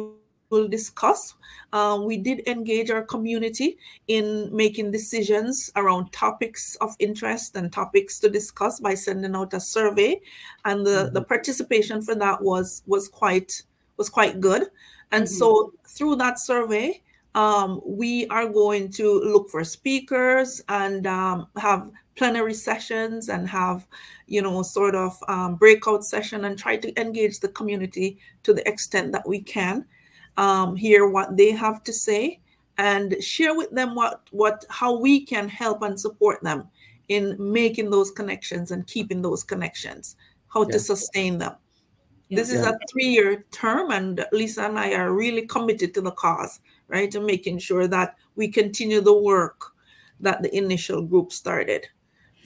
[0.48, 1.34] will discuss.
[1.74, 3.76] Uh, we did engage our community
[4.06, 9.60] in making decisions around topics of interest and topics to discuss by sending out a
[9.60, 10.18] survey,
[10.64, 13.62] and the, the participation for that was was quite
[13.96, 14.68] was quite good.
[15.12, 17.02] And so through that survey,
[17.36, 23.86] um, we are going to look for speakers and um, have plenary sessions and have
[24.26, 28.66] you know sort of um, breakout session and try to engage the community to the
[28.66, 29.84] extent that we can
[30.38, 32.40] um, hear what they have to say
[32.78, 36.66] and share with them what what how we can help and support them
[37.08, 40.16] in making those connections and keeping those connections
[40.48, 40.72] how yeah.
[40.72, 41.54] to sustain them
[42.28, 42.36] yeah.
[42.36, 46.60] this is a three-year term and lisa and i are really committed to the cause
[46.88, 49.72] right and making sure that we continue the work
[50.20, 51.86] that the initial group started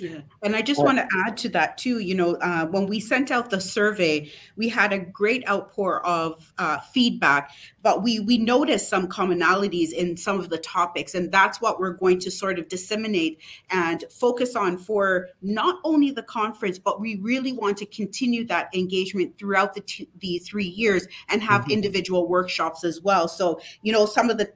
[0.01, 0.21] yeah.
[0.43, 1.99] And I just want to add to that too.
[1.99, 6.53] You know, uh, when we sent out the survey, we had a great outpour of
[6.59, 7.51] uh, feedback,
[7.83, 11.93] but we we noticed some commonalities in some of the topics, and that's what we're
[11.93, 17.17] going to sort of disseminate and focus on for not only the conference, but we
[17.17, 21.73] really want to continue that engagement throughout the t- the three years and have mm-hmm.
[21.73, 23.29] individual workshops as well.
[23.29, 24.51] So you know, some of the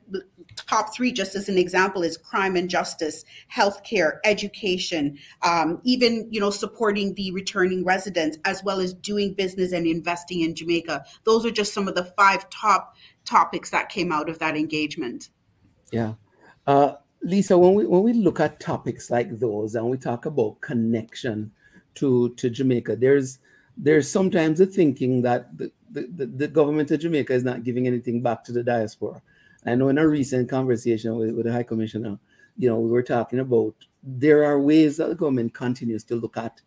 [0.57, 6.41] top three, just as an example, is crime and justice, healthcare, education um, even you
[6.41, 11.05] know supporting the returning residents as well as doing business and investing in Jamaica.
[11.25, 15.31] Those are just some of the five top topics that came out of that engagement.
[15.91, 16.15] Yeah.
[16.67, 20.61] Uh, Lisa, when we when we look at topics like those and we talk about
[20.61, 21.53] connection
[21.97, 23.39] to to Jamaica, there's
[23.77, 28.23] there's sometimes a thinking that the, the, the government of Jamaica is not giving anything
[28.23, 29.21] back to the diaspora.
[29.67, 32.19] I know in a recent conversation with, with the High Commissioner,
[32.57, 36.37] you know, we were talking about there are ways that the government continues to look
[36.37, 36.61] at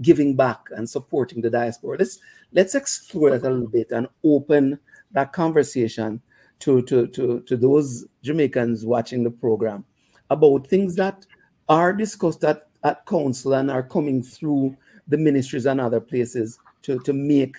[0.00, 1.98] giving back and supporting the diaspora.
[1.98, 2.18] Let's
[2.52, 4.78] let's explore that a little bit and open
[5.12, 6.20] that conversation
[6.60, 9.84] to, to, to, to those Jamaicans watching the program
[10.30, 11.26] about things that
[11.68, 14.76] are discussed at, at council and are coming through
[15.08, 17.56] the ministries and other places to, to make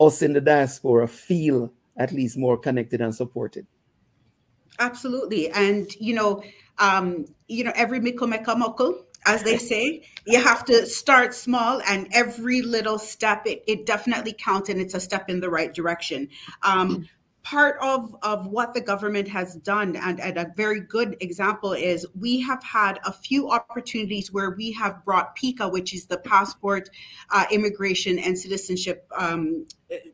[0.00, 3.66] us in the diaspora feel at least more connected and supported.
[4.78, 5.50] Absolutely.
[5.50, 6.42] And, you know,
[6.78, 10.02] um, you know, every mickle muckle, as they say.
[10.26, 14.94] You have to start small, and every little step, it, it definitely counts, and it's
[14.94, 16.28] a step in the right direction.
[16.62, 17.08] Um,
[17.48, 22.06] part of, of what the government has done, and, and, a very good example is
[22.14, 26.90] we have had a few opportunities where we have brought PICA, which is the passport,
[27.30, 29.66] uh, immigration, and citizenship um,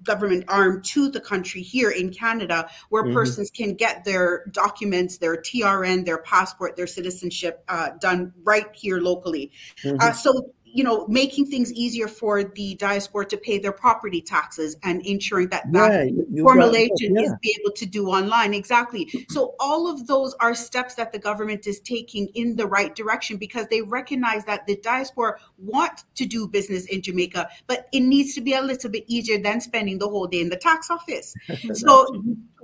[0.05, 3.15] government arm to the country here in Canada, where mm-hmm.
[3.15, 9.01] persons can get their documents, their TRN, their passport, their citizenship uh, done right here
[9.01, 9.51] locally.
[9.83, 9.97] Mm-hmm.
[9.99, 14.77] Uh, so you know, making things easier for the diaspora to pay their property taxes
[14.83, 17.23] and ensuring that that yeah, formulation yeah.
[17.23, 18.53] is be able to do online.
[18.53, 19.09] Exactly.
[19.29, 23.37] So all of those are steps that the government is taking in the right direction
[23.37, 28.35] because they recognize that the diaspora want to do business in Jamaica, but it needs
[28.35, 31.35] to be a little bit easier than spending the whole day in the tax office.
[31.75, 32.07] so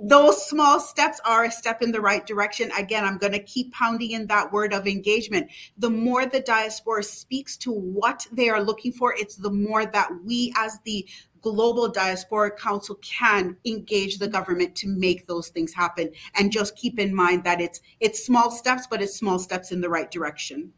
[0.03, 2.71] those small steps are a step in the right direction.
[2.77, 5.51] Again, I'm going to keep pounding in that word of engagement.
[5.77, 7.71] The more the diaspora speaks to
[8.01, 11.07] what they are looking for, it's the more that we, as the
[11.41, 16.11] global diaspora council can engage the government to make those things happen.
[16.35, 19.81] And just keep in mind that it's it's small steps but it's small steps in
[19.81, 20.71] the right direction.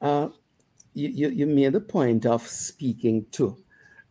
[0.00, 0.28] Uh,
[0.94, 3.56] you, you made the point of speaking to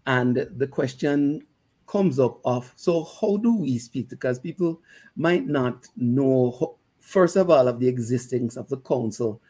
[0.05, 1.45] and the question
[1.87, 4.09] comes up of so how do we speak?
[4.09, 4.81] Because people
[5.15, 9.41] might not know first of all of the existence of the council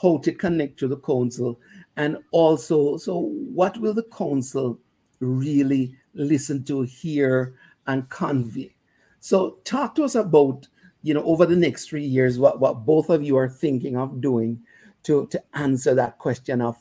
[0.00, 1.60] how to connect to the council
[2.00, 3.18] and also so
[3.60, 4.78] what will the council
[5.20, 7.54] really listen to hear
[7.86, 8.74] and convey
[9.20, 10.66] so talk to us about
[11.02, 14.18] you know over the next three years what, what both of you are thinking of
[14.20, 14.58] doing
[15.02, 16.76] to to answer that question of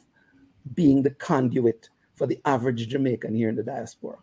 [0.73, 4.17] being the conduit for the average jamaican here in the diaspora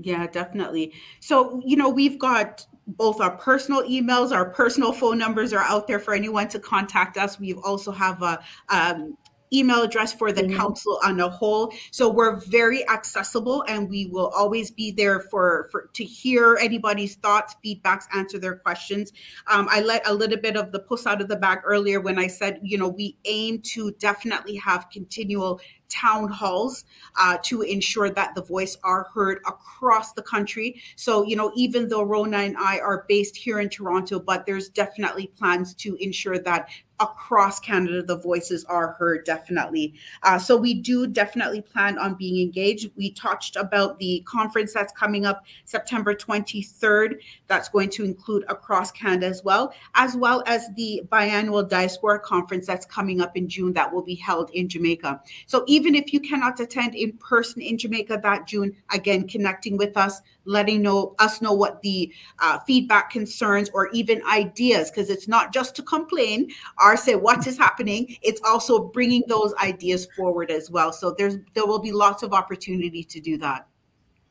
[0.00, 0.94] yeah, definitely.
[1.20, 5.86] So, you know, we've got both our personal emails, our personal phone numbers are out
[5.86, 7.38] there for anyone to contact us.
[7.38, 9.18] We also have a um,
[9.52, 10.56] email address for the mm-hmm.
[10.56, 11.72] council on a whole.
[11.90, 17.16] So we're very accessible and we will always be there for, for to hear anybody's
[17.16, 19.12] thoughts, feedbacks, answer their questions.
[19.46, 22.18] Um, I let a little bit of the puss out of the bag earlier when
[22.18, 25.60] I said, you know, we aim to definitely have continual
[25.92, 26.84] town halls
[27.20, 30.80] uh, to ensure that the voice are heard across the country.
[30.96, 34.68] So, you know, even though Rhona and I are based here in Toronto, but there's
[34.70, 36.68] definitely plans to ensure that
[37.02, 39.94] across Canada, the voices are heard definitely.
[40.22, 42.90] Uh, so we do definitely plan on being engaged.
[42.96, 47.16] We touched about the conference that's coming up September 23rd.
[47.48, 52.66] That's going to include across Canada as well, as well as the biannual diaspora conference
[52.66, 55.20] that's coming up in June that will be held in Jamaica.
[55.46, 59.96] So even if you cannot attend in person in Jamaica that June, again, connecting with
[59.96, 65.28] us letting know us know what the uh, feedback concerns or even ideas because it's
[65.28, 66.50] not just to complain
[66.96, 71.66] say what is happening it's also bringing those ideas forward as well so there's there
[71.66, 73.66] will be lots of opportunity to do that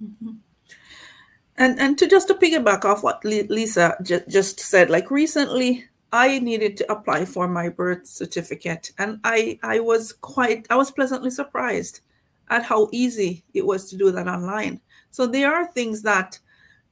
[0.04, 0.32] mm-hmm.
[1.58, 3.96] and and to just to piggyback off what lisa
[4.28, 9.80] just said like recently I needed to apply for my birth certificate and I I
[9.80, 12.02] was quite I was pleasantly surprised
[12.50, 14.82] at how easy it was to do that online.
[15.10, 16.38] So there are things that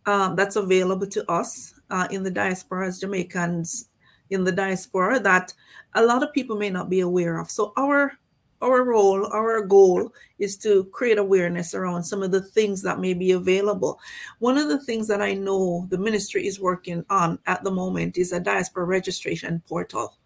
[0.06, 3.89] um, that's available to us uh, in the diaspora as Jamaicans
[4.30, 5.54] in the diaspora that
[5.96, 7.50] a lot of people may not be aware of.
[7.50, 8.14] So our
[8.62, 13.14] our role, our goal is to create awareness around some of the things that may
[13.14, 14.00] be available.
[14.40, 18.18] One of the things that I know the ministry is working on at the moment
[18.18, 20.18] is a diaspora registration portal.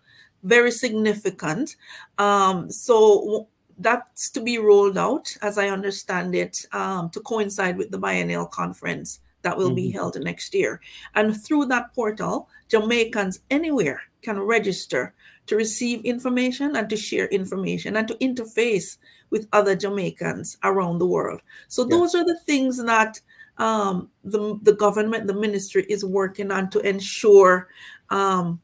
[0.41, 1.75] Very significant.
[2.17, 3.47] Um, so
[3.77, 8.45] that's to be rolled out, as I understand it, um, to coincide with the biennial
[8.45, 9.75] conference that will mm-hmm.
[9.75, 10.81] be held next year.
[11.15, 15.13] And through that portal, Jamaicans anywhere can register
[15.45, 18.97] to receive information and to share information and to interface
[19.29, 21.41] with other Jamaicans around the world.
[21.67, 23.19] So those are the things that
[23.57, 27.67] um, the, the government, the ministry is working on to ensure
[28.09, 28.61] um,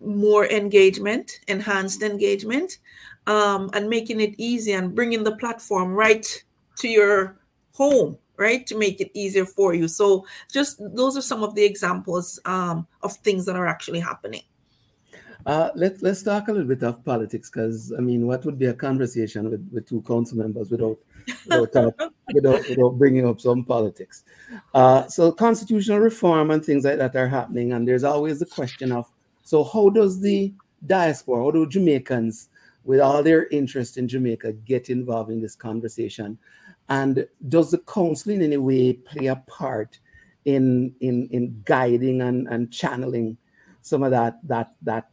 [0.00, 2.78] more engagement, enhanced engagement,
[3.26, 6.44] um, and making it easy and bringing the platform right
[6.78, 7.38] to your
[7.72, 11.64] home right to make it easier for you so just those are some of the
[11.64, 14.42] examples um, of things that are actually happening
[15.46, 18.66] uh, let's let's talk a little bit of politics because I mean, what would be
[18.66, 20.96] a conversation with, with two council members without
[21.60, 21.94] without,
[22.32, 24.24] without, without bringing up some politics?
[24.72, 28.90] Uh, so constitutional reform and things like that are happening, and there's always the question
[28.90, 29.06] of
[29.42, 30.52] so how does the
[30.86, 32.48] diaspora, how do Jamaicans,
[32.84, 36.38] with all their interest in Jamaica, get involved in this conversation?
[36.88, 39.98] And does the council in any way play a part
[40.44, 43.38] in in in guiding and, and channeling
[43.80, 45.10] some of that that that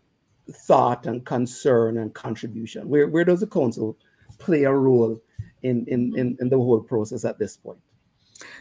[0.52, 2.88] thought and concern and contribution?
[2.90, 3.98] Where, where does the council
[4.38, 5.22] play a role
[5.64, 7.80] in, in, in, in the whole process at this point?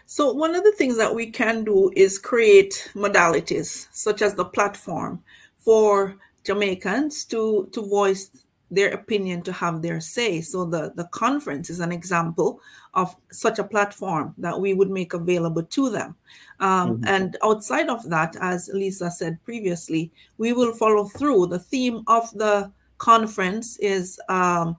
[0.04, 4.44] So, one of the things that we can do is create modalities, such as the
[4.44, 5.22] platform,
[5.58, 8.30] for Jamaicans to, to voice
[8.70, 10.40] their opinion to have their say.
[10.40, 12.60] So the, the conference is an example
[12.94, 16.16] of such a platform that we would make available to them.
[16.60, 17.04] Um, mm-hmm.
[17.06, 21.46] And outside of that, as Lisa said previously, we will follow through.
[21.46, 24.76] The theme of the conference is um,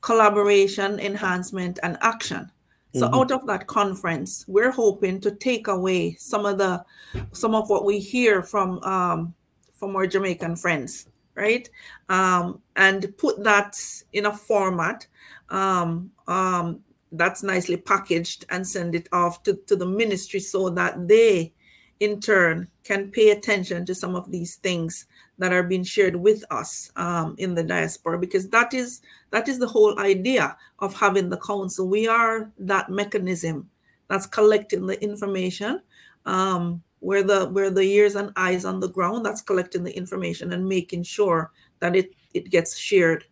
[0.00, 2.50] collaboration, enhancement, and action.
[2.94, 3.14] So mm-hmm.
[3.14, 6.84] out of that conference, we're hoping to take away some of the
[7.32, 9.32] some of what we hear from um,
[9.72, 11.06] from our Jamaican friends
[11.40, 11.68] right?
[12.10, 13.74] Um, and put that
[14.12, 15.06] in a format
[15.48, 16.80] um, um,
[17.12, 21.52] that's nicely packaged and send it off to, to the ministry so that they,
[21.98, 25.06] in turn, can pay attention to some of these things
[25.38, 29.58] that are being shared with us um, in the diaspora because that is that is
[29.58, 33.68] the whole idea of having the council we are that mechanism
[34.08, 35.80] that's collecting the information
[36.26, 40.52] um, where the where the ears and eyes on the ground that's collecting the information
[40.52, 43.24] and making sure that it it gets shared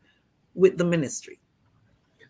[0.54, 1.38] with the ministry.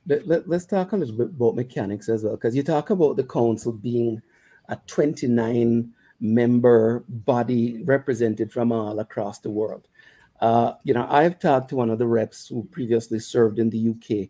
[0.07, 3.17] Let, let, us talk a little bit about mechanics as well because you talk about
[3.17, 4.23] the council being
[4.69, 9.89] a 29 member body represented from all across the world.
[10.41, 13.89] Uh, you know i've talked to one of the reps who previously served in the
[13.89, 14.29] uk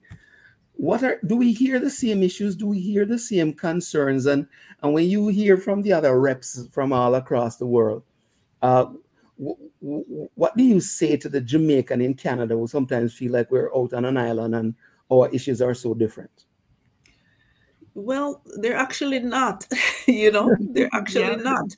[0.79, 2.57] what are do we hear the same issues?
[2.57, 4.26] Do we hear the same concerns?
[4.26, 4.47] And
[4.83, 8.05] and when you hear from the other reps from all across the world
[8.62, 8.87] uh,
[9.39, 13.51] w- w- what do you say to the jamaican in canada who sometimes feel like
[13.51, 14.74] we're out on an island and
[15.11, 16.45] our issues are so different?
[17.95, 19.66] Well they're actually not
[20.07, 21.37] you know they're actually yeah.
[21.37, 21.76] not.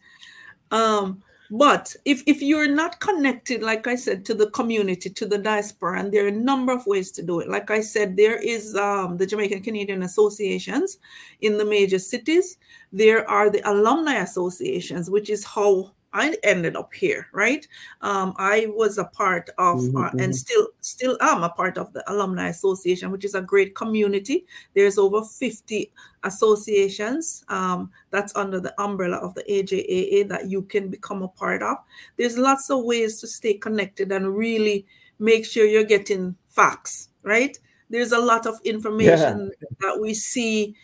[0.71, 5.39] Um but if, if you're not connected, like I said, to the community, to the
[5.39, 7.49] diaspora, and there are a number of ways to do it.
[7.49, 10.99] Like I said, there is um, the Jamaican Canadian associations
[11.41, 12.57] in the major cities.
[12.93, 17.67] There are the alumni associations, which is how I ended up here, right?
[18.01, 20.33] Um, I was a part of, mm-hmm, uh, and mm-hmm.
[20.33, 24.47] still still am a part of the alumni association, which is a great community.
[24.75, 25.93] There's over 50
[26.25, 31.63] associations um, that's under the umbrella of the AJAA that you can become a part
[31.63, 31.77] of.
[32.17, 34.87] There's lots of ways to stay connected and really
[35.19, 37.57] make sure you're getting facts, right?
[37.89, 39.69] There's a lot of information yeah.
[39.81, 40.75] that we see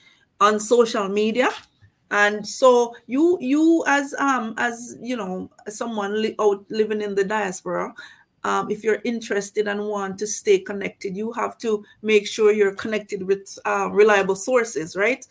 [0.41, 1.51] on social media
[2.11, 7.25] and so you you as um as you know someone li- out living in the
[7.25, 7.93] diaspora
[8.45, 12.75] um, if you're interested and want to stay connected you have to make sure you're
[12.75, 15.27] connected with uh, reliable sources right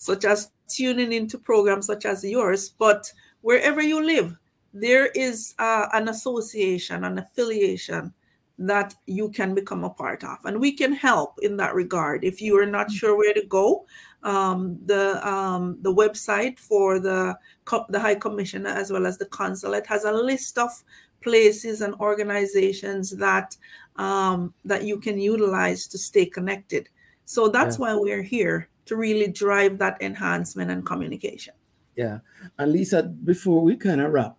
[0.00, 3.12] such as tuning into programs such as yours, but
[3.42, 4.34] wherever you live,
[4.72, 8.12] there is uh, an association, an affiliation
[8.58, 10.38] that you can become a part of.
[10.44, 12.24] And we can help in that regard.
[12.24, 12.92] If you are not mm.
[12.92, 13.86] sure where to go,
[14.22, 17.36] um, the um, the website for the
[17.88, 20.70] the High Commissioner as well as the consulate has a list of
[21.20, 23.56] places and organizations that
[23.96, 26.88] um, that you can utilize to stay connected.
[27.24, 27.80] So that's yeah.
[27.80, 31.54] why we're here to really drive that enhancement and communication.
[31.96, 32.18] Yeah,
[32.58, 34.36] and Lisa, before we kind of wrap,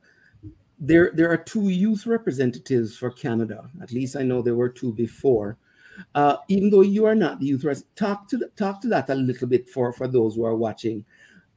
[0.79, 3.69] there there are two youth representatives for Canada.
[3.81, 5.57] At least I know there were two before.
[6.15, 9.15] Uh, even though you are not the youth, talk to the, talk to that a
[9.15, 11.05] little bit for for those who are watching,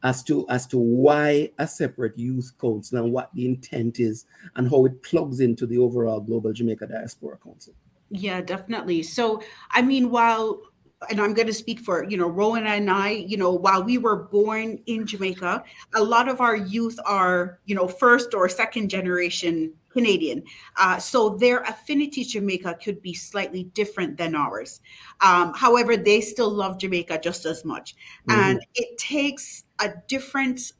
[0.03, 4.26] as to as to why a separate youth council and what the intent is
[4.57, 7.74] and how it plugs into the overall Global Jamaica Diaspora Council.
[8.11, 9.03] Yeah, definitely.
[9.03, 10.61] So, I mean, while
[11.11, 13.99] and I'm going to speak for, you know, Rhona and I, you know, while we
[13.99, 15.64] were born in Jamaica,
[15.95, 20.43] a lot of our youth are, you know, first or second generation Canadian.
[20.77, 24.81] Uh, so their affinity to Jamaica could be slightly different than ours.
[25.21, 27.95] Um, however, they still love Jamaica just as much.
[28.29, 28.41] Mm-hmm.
[28.41, 30.73] And it takes a different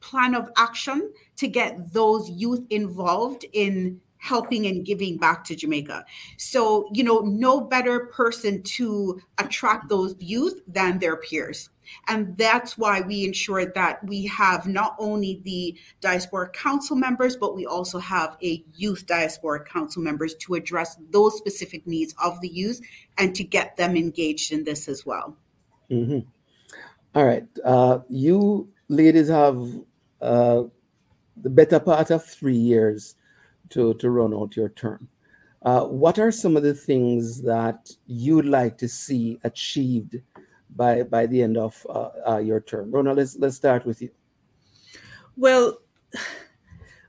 [0.00, 6.04] plan of action to get those youth involved in helping and giving back to Jamaica.
[6.36, 11.70] So, you know, no better person to attract those youth than their peers.
[12.06, 17.56] And that's why we ensure that we have not only the diaspora council members, but
[17.56, 22.48] we also have a youth diaspora council members to address those specific needs of the
[22.48, 22.80] youth
[23.18, 25.36] and to get them engaged in this as well.
[25.90, 26.20] Mm-hmm.
[27.14, 27.46] All right.
[27.64, 29.58] Uh, you ladies have
[30.20, 30.62] uh,
[31.36, 33.16] the better part of three years
[33.70, 35.08] to, to run out your term.
[35.62, 40.16] Uh, what are some of the things that you'd like to see achieved
[40.74, 42.90] by by the end of uh, uh, your term?
[42.90, 44.10] Rhona, let's let's start with you.
[45.36, 45.78] Well,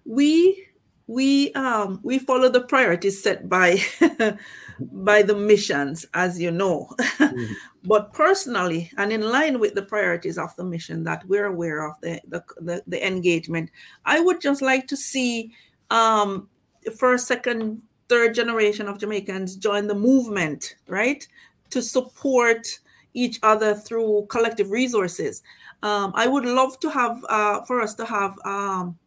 [0.06, 0.68] we
[1.08, 3.80] we um, we follow the priorities set by
[4.80, 6.90] by the missions, as you know.
[7.00, 7.54] Mm-hmm.
[7.84, 11.96] but personally, and in line with the priorities of the mission that we're aware of,
[12.02, 13.72] the the, the, the engagement,
[14.06, 15.54] I would just like to see
[15.90, 16.50] um,
[16.98, 21.26] first, second, third generation of Jamaicans join the movement, right,
[21.70, 22.68] to support
[23.14, 25.44] each other through collective resources.
[25.84, 28.38] Um, I would love to have uh, for us to have.
[28.46, 28.98] Um,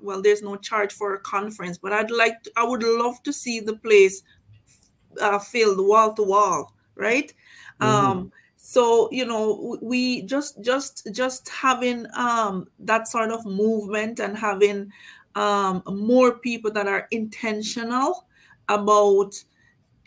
[0.00, 2.42] well, there's no charge for a conference, but I'd like.
[2.44, 4.22] To, I would love to see the place
[5.20, 7.32] uh, filled wall to wall, right?
[7.80, 8.06] Mm-hmm.
[8.06, 14.36] Um, so you know, we just just just having um, that sort of movement and
[14.36, 14.92] having
[15.34, 18.26] um, more people that are intentional
[18.68, 19.42] about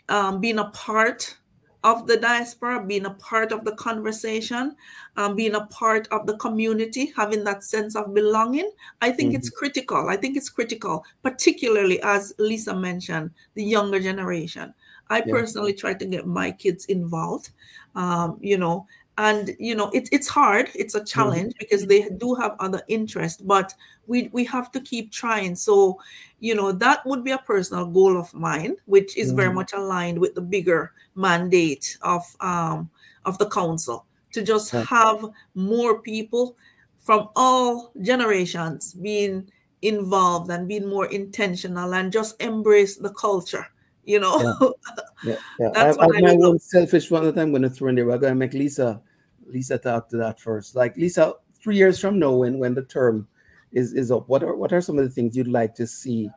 [0.08, 1.36] um, being a part
[1.84, 4.74] of the diaspora, being a part of the conversation,
[5.16, 8.68] um, being a part of the community, having that sense of belonging.
[9.02, 9.36] I think mm-hmm.
[9.36, 10.08] it's critical.
[10.08, 14.74] I think it's critical, particularly as Lisa mentioned, the younger generation.
[15.10, 15.32] I yeah.
[15.32, 17.50] personally try to get my kids involved,
[17.94, 18.86] um, you know,
[19.18, 21.06] and you know it, it's hard it's a mm-hmm.
[21.06, 21.58] challenge mm-hmm.
[21.58, 23.72] because they do have other interests but
[24.06, 25.98] we we have to keep trying so
[26.40, 29.36] you know that would be a personal goal of mine which is mm-hmm.
[29.36, 32.90] very much aligned with the bigger mandate of um
[33.24, 36.56] of the council to just have more people
[36.98, 39.50] from all generations being
[39.82, 43.66] involved and being more intentional and just embrace the culture
[44.06, 44.74] you know
[45.24, 45.68] yeah, yeah.
[45.74, 48.06] That's I, I, my own selfish one that I'm going to throw in there.
[48.06, 49.02] We're going to make Lisa
[49.46, 50.74] Lisa talk to that first.
[50.74, 53.28] Like Lisa, three years from now, when when the term
[53.72, 56.30] is is up, what are what are some of the things you'd like to see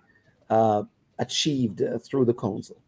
[0.50, 0.84] uh,
[1.20, 2.82] achieved uh, through the council?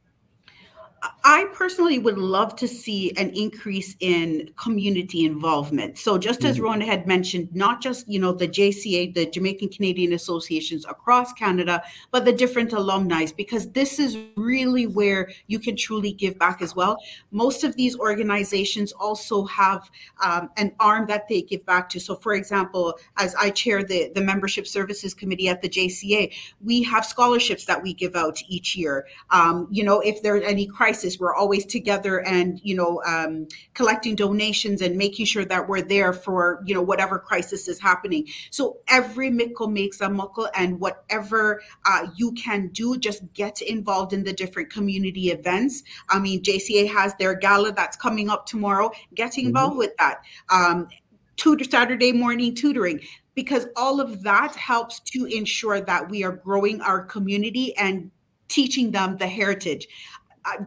[1.24, 5.97] I personally would love to see an increase in community involvement.
[5.97, 6.66] So just as mm-hmm.
[6.66, 11.82] Ron had mentioned, not just, you know, the JCA, the Jamaican Canadian Associations across Canada,
[12.12, 16.76] but the different alumni, because this is really where you can truly give back as
[16.76, 16.97] well.
[17.32, 19.89] Most of these organizations also have
[20.24, 21.99] um, an arm that they give back to.
[21.99, 26.32] So for example, as I chair the, the membership services committee at the JCA,
[26.64, 29.08] we have scholarships that we give out each year.
[29.32, 33.48] Um, you know, if there's any crisis crisis we're always together and you know um,
[33.74, 38.28] collecting donations and making sure that we're there for you know whatever crisis is happening
[38.50, 44.12] so every mickle makes a muckle and whatever uh, you can do just get involved
[44.12, 48.92] in the different community events i mean jca has their gala that's coming up tomorrow
[49.16, 49.48] get mm-hmm.
[49.48, 49.80] involved mm-hmm.
[49.80, 50.20] with that
[50.50, 50.89] um,
[51.38, 53.00] tutor saturday morning tutoring
[53.34, 58.12] because all of that helps to ensure that we are growing our community and
[58.52, 59.88] teaching them the heritage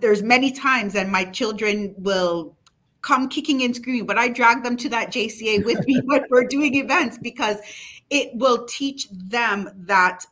[0.00, 2.56] there's many times and my children will
[3.02, 6.46] come kicking and screaming, but I drag them to that JCA with me when we're
[6.46, 7.58] doing events because
[8.10, 10.24] it will teach them that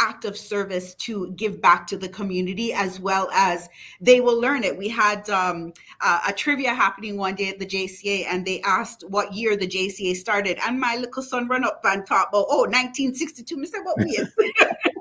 [0.00, 3.68] act of service to give back to the community as well as
[4.00, 4.76] they will learn it.
[4.76, 9.04] We had um, uh, a trivia happening one day at the JCA and they asked
[9.08, 10.58] what year the JCA started.
[10.66, 13.60] And my little son ran up and talk about, oh, 1962.
[13.60, 14.32] I said, what year?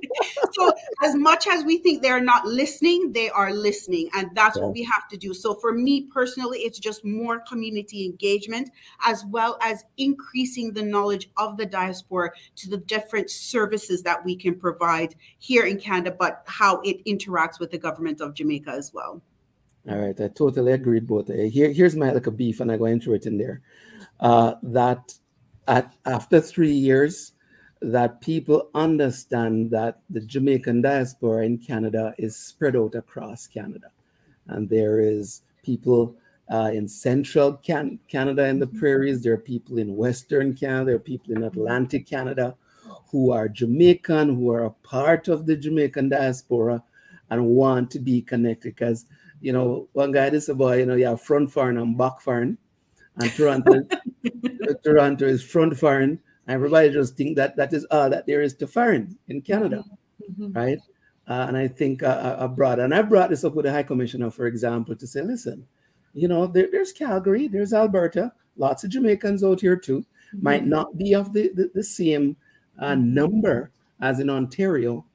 [0.51, 0.71] so
[1.03, 4.09] as much as we think they're not listening, they are listening.
[4.13, 4.63] And that's yeah.
[4.63, 5.33] what we have to do.
[5.33, 8.69] So for me personally, it's just more community engagement
[9.05, 14.35] as well as increasing the knowledge of the diaspora to the different services that we
[14.35, 18.93] can provide here in Canada, but how it interacts with the government of Jamaica as
[18.93, 19.21] well.
[19.89, 21.27] All right, I totally agreed both.
[21.27, 23.61] Here, here's my like a beef, and I go into it in there.
[24.19, 25.13] Uh, that
[25.67, 27.31] at after three years,
[27.81, 33.91] that people understand that the Jamaican diaspora in Canada is spread out across Canada.
[34.47, 36.15] And there is people
[36.51, 38.79] uh, in central Can- Canada in the mm-hmm.
[38.79, 42.55] prairies, there are people in western Canada, there are people in Atlantic Canada
[43.11, 46.83] who are Jamaican, who are a part of the Jamaican diaspora
[47.29, 48.75] and want to be connected.
[48.75, 49.05] Because,
[49.41, 52.57] you know, one guy this about, you know, you have front foreign and back foreign.
[53.17, 53.87] And Toronto,
[54.83, 56.19] Toronto is front foreign
[56.49, 59.83] Everybody just think that that is all that there is to foreign in Canada,
[60.21, 60.51] mm-hmm.
[60.51, 60.79] right?
[61.27, 63.83] Uh, and I think uh, I brought, and I brought this up with the High
[63.83, 65.67] Commissioner, for example, to say, listen,
[66.15, 69.99] you know, there, there's Calgary, there's Alberta, lots of Jamaicans out here too.
[69.99, 70.43] Mm-hmm.
[70.43, 72.35] Might not be of the, the, the same
[72.79, 73.13] uh, mm-hmm.
[73.13, 73.71] number
[74.01, 75.05] as in Ontario,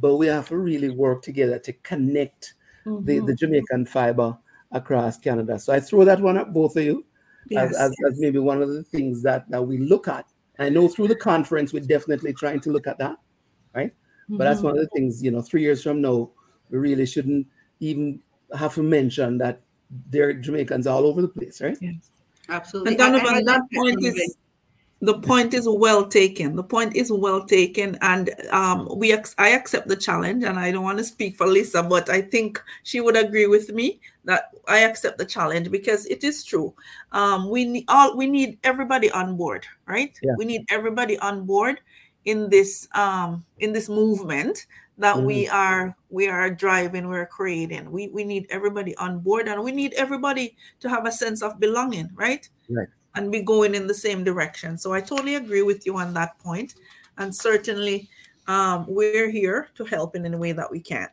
[0.00, 2.54] but we have to really work together to connect
[2.84, 3.04] mm-hmm.
[3.04, 4.36] the, the Jamaican fiber
[4.72, 5.58] across Canada.
[5.58, 7.04] So I throw that one at both of you
[7.48, 8.12] yes, as, as, yes.
[8.12, 10.26] as, maybe one of the things that, that we look at
[10.58, 13.16] I know through the conference, we're definitely trying to look at that,
[13.74, 13.90] right?
[13.90, 14.36] Mm-hmm.
[14.36, 14.66] But that's mm-hmm.
[14.68, 16.30] one of the things, you know, three years from now,
[16.70, 17.46] we really shouldn't
[17.80, 18.20] even
[18.56, 19.60] have to mention that
[20.10, 21.76] there are Jamaicans all over the place, right?
[21.80, 22.10] Yes.
[22.48, 22.92] Absolutely.
[22.92, 24.36] And Donovan, that point is
[25.02, 26.54] the point is well taken.
[26.54, 30.44] The point is well taken, and um, we ex- I accept the challenge.
[30.44, 33.72] And I don't want to speak for Lisa, but I think she would agree with
[33.72, 36.72] me that I accept the challenge because it is true.
[37.10, 40.16] Um, we need all we need everybody on board, right?
[40.22, 40.34] Yeah.
[40.38, 41.80] We need everybody on board
[42.24, 44.66] in this um, in this movement
[44.98, 45.26] that mm-hmm.
[45.26, 47.90] we are we are driving, we're creating.
[47.90, 51.58] We we need everybody on board, and we need everybody to have a sense of
[51.58, 52.48] belonging, right?
[52.70, 54.78] Right and be going in the same direction.
[54.78, 56.74] So I totally agree with you on that point.
[57.18, 58.08] And certainly
[58.46, 61.08] um, we're here to help in any way that we can.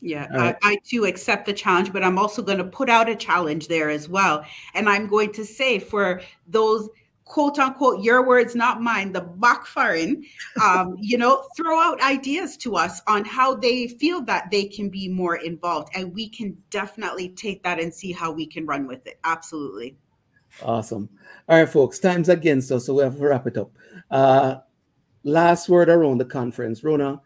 [0.00, 0.56] Yeah, right.
[0.62, 3.66] I, I, too accept the challenge, but I'm also going to put out a challenge
[3.66, 4.44] there as well.
[4.74, 6.88] And I'm going to say for those
[7.28, 10.24] quote unquote, your words, not mine, the back foreign,
[10.62, 14.88] um, you know, throw out ideas to us on how they feel that they can
[14.88, 15.90] be more involved.
[15.94, 19.20] And we can definitely take that and see how we can run with it.
[19.24, 19.96] Absolutely.
[20.62, 21.08] Awesome.
[21.48, 23.70] All right, folks, time's against us, so we have to wrap it up.
[24.10, 24.56] Uh,
[25.24, 26.82] last word around the conference.
[26.82, 27.20] Rhona,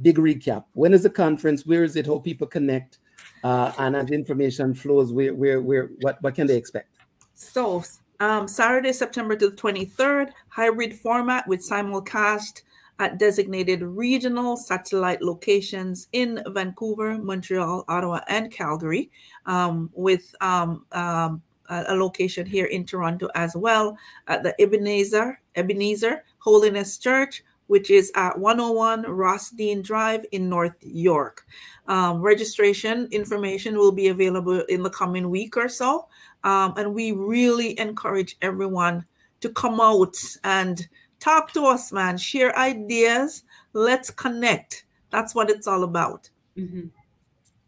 [0.00, 0.64] big recap.
[0.72, 1.66] When is the conference?
[1.66, 2.06] Where is it?
[2.06, 2.98] How people connect?
[3.44, 6.96] Uh, and as information flows, where, where, where, what, what can they expect?
[7.34, 7.84] So,
[8.20, 12.62] um, Saturday, September to the 23rd, hybrid format with simulcast
[12.98, 19.10] at designated regional satellite locations in Vancouver, Montreal, Ottawa, and Calgary,
[19.46, 23.96] um, with um, um a location here in Toronto as well
[24.26, 30.76] at the Ebenezer Ebenezer Holiness Church, which is at 101 Ross Dean Drive in North
[30.80, 31.46] York.
[31.86, 36.06] Um, registration information will be available in the coming week or so,
[36.44, 39.04] um, and we really encourage everyone
[39.40, 40.88] to come out and
[41.20, 42.16] talk to us, man.
[42.16, 43.44] Share ideas.
[43.72, 44.84] Let's connect.
[45.10, 46.28] That's what it's all about.
[46.56, 46.88] Mm-hmm.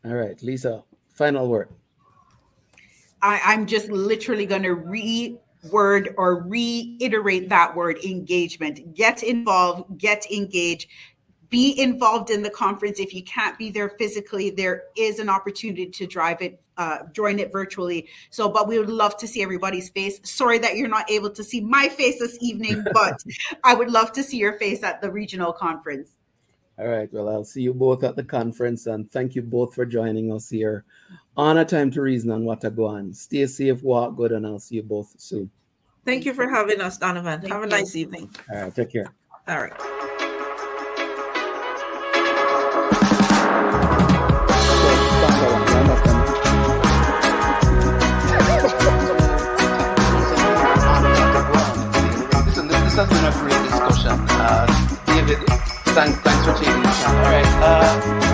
[0.09, 0.82] All right, Lisa.
[1.11, 1.68] Final word.
[3.22, 8.94] I, I'm just literally going to reword or reiterate that word engagement.
[8.94, 10.88] Get involved, get engaged,
[11.50, 13.00] be involved in the conference.
[13.00, 17.38] If you can't be there physically, there is an opportunity to drive it, uh, join
[17.38, 18.08] it virtually.
[18.30, 20.20] So, but we would love to see everybody's face.
[20.22, 23.22] Sorry that you're not able to see my face this evening, but
[23.64, 26.12] I would love to see your face at the regional conference.
[26.81, 27.12] All right.
[27.12, 30.49] Well, I'll see you both at the conference and thank you both for joining us
[30.49, 30.87] here
[31.37, 33.14] on a time to reason on Watagwan.
[33.14, 35.51] Stay safe, walk good, and I'll see you both soon.
[36.07, 37.43] Thank you for having us, Donovan.
[37.43, 37.70] Thank Have a you.
[37.70, 38.31] nice evening.
[38.51, 38.74] All right.
[38.74, 39.12] Take care.
[39.47, 39.72] All right.
[52.85, 54.18] this has been a great discussion.
[54.31, 54.66] Uh,
[55.07, 55.39] David,
[55.93, 57.05] Thanks, for.
[57.07, 57.47] All right.
[57.62, 58.30] Uh,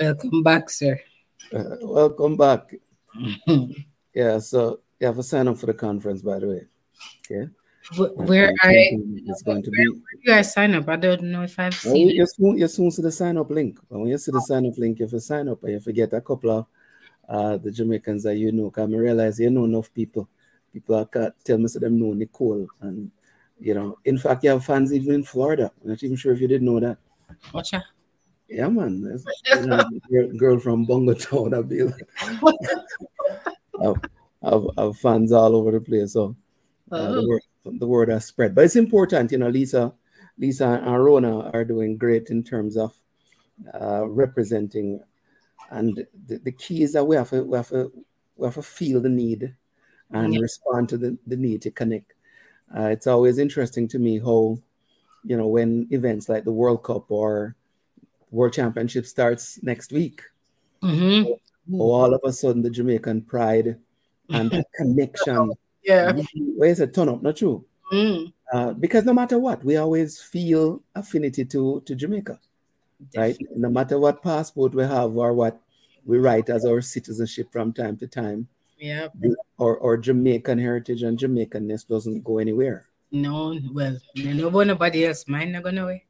[0.00, 1.00] Welcome back, sir.
[1.52, 2.72] Uh, welcome back.
[4.14, 6.66] yeah, so you have a sign up for the conference, by the way.
[7.28, 7.46] Yeah.
[7.96, 8.90] Where I
[9.26, 9.88] it's going to be.
[9.88, 10.88] Where do I sign up?
[10.88, 13.50] I don't know if I've seen well, you soon, you soon see the sign up
[13.50, 13.78] link.
[13.88, 15.80] But when you see the sign up link, if you have sign up and you
[15.80, 16.66] forget a couple of
[17.28, 18.70] uh, the Jamaicans that you know.
[18.70, 20.28] Because I realize you know enough people.
[20.72, 22.66] People are tell me so them know Nicole.
[22.80, 23.10] And
[23.58, 25.70] you know, in fact, you have fans even in Florida.
[25.82, 26.98] I'm not even sure if you didn't know that.
[27.54, 27.82] Watch out.
[28.48, 29.02] Yeah, man.
[29.02, 29.24] That's,
[29.60, 31.52] you know, girl from Bongo Town.
[31.52, 32.08] I'll be like,
[33.80, 33.94] I've,
[34.42, 36.14] I've, I've, fans all over the place.
[36.14, 36.34] So
[36.92, 37.14] oh.
[37.14, 38.54] the, word, the word has spread.
[38.54, 39.92] But it's important, you know, Lisa,
[40.38, 42.94] Lisa and Rhona are doing great in terms of
[43.80, 45.00] uh, representing.
[45.70, 47.92] And the, the key is that we have to, we have to,
[48.36, 49.54] we have to feel the need
[50.10, 50.40] and yeah.
[50.40, 52.14] respond to the, the need to connect.
[52.76, 54.58] Uh, it's always interesting to me how,
[55.24, 57.56] you know, when events like the World Cup or
[58.30, 60.22] World Championship starts next week.
[60.82, 61.80] Mm-hmm.
[61.80, 63.78] all of a sudden, the Jamaican pride
[64.30, 65.52] and connection.
[65.88, 66.12] Yeah.
[66.56, 67.22] Where's a turn up?
[67.22, 67.64] Not true.
[67.90, 68.32] Mm.
[68.52, 72.38] Uh, because no matter what, we always feel affinity to, to Jamaica,
[73.12, 73.46] Definitely.
[73.48, 73.56] right?
[73.56, 75.58] No matter what passport we have or what
[76.04, 78.48] we write as our citizenship from time to time.
[78.78, 79.08] Yeah.
[79.56, 82.86] Or, or Jamaican heritage and Jamaicanness doesn't go anywhere.
[83.10, 86.04] No, well, nobody else mine not going away.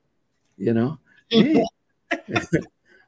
[0.57, 0.99] You know?
[1.31, 1.65] Yeah.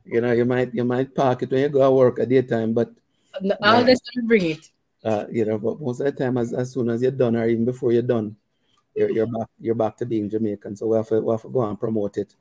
[0.04, 2.74] you know, you might you might park it when you go to work at daytime,
[2.74, 2.92] but
[3.62, 4.68] I'll just bring it.
[5.02, 7.48] Uh, you know, but most of the time, as, as soon as you're done, or
[7.48, 8.36] even before you're done,
[8.94, 10.76] you're, you're back you're back to being Jamaican.
[10.76, 12.34] So we have to, we have to go and promote it.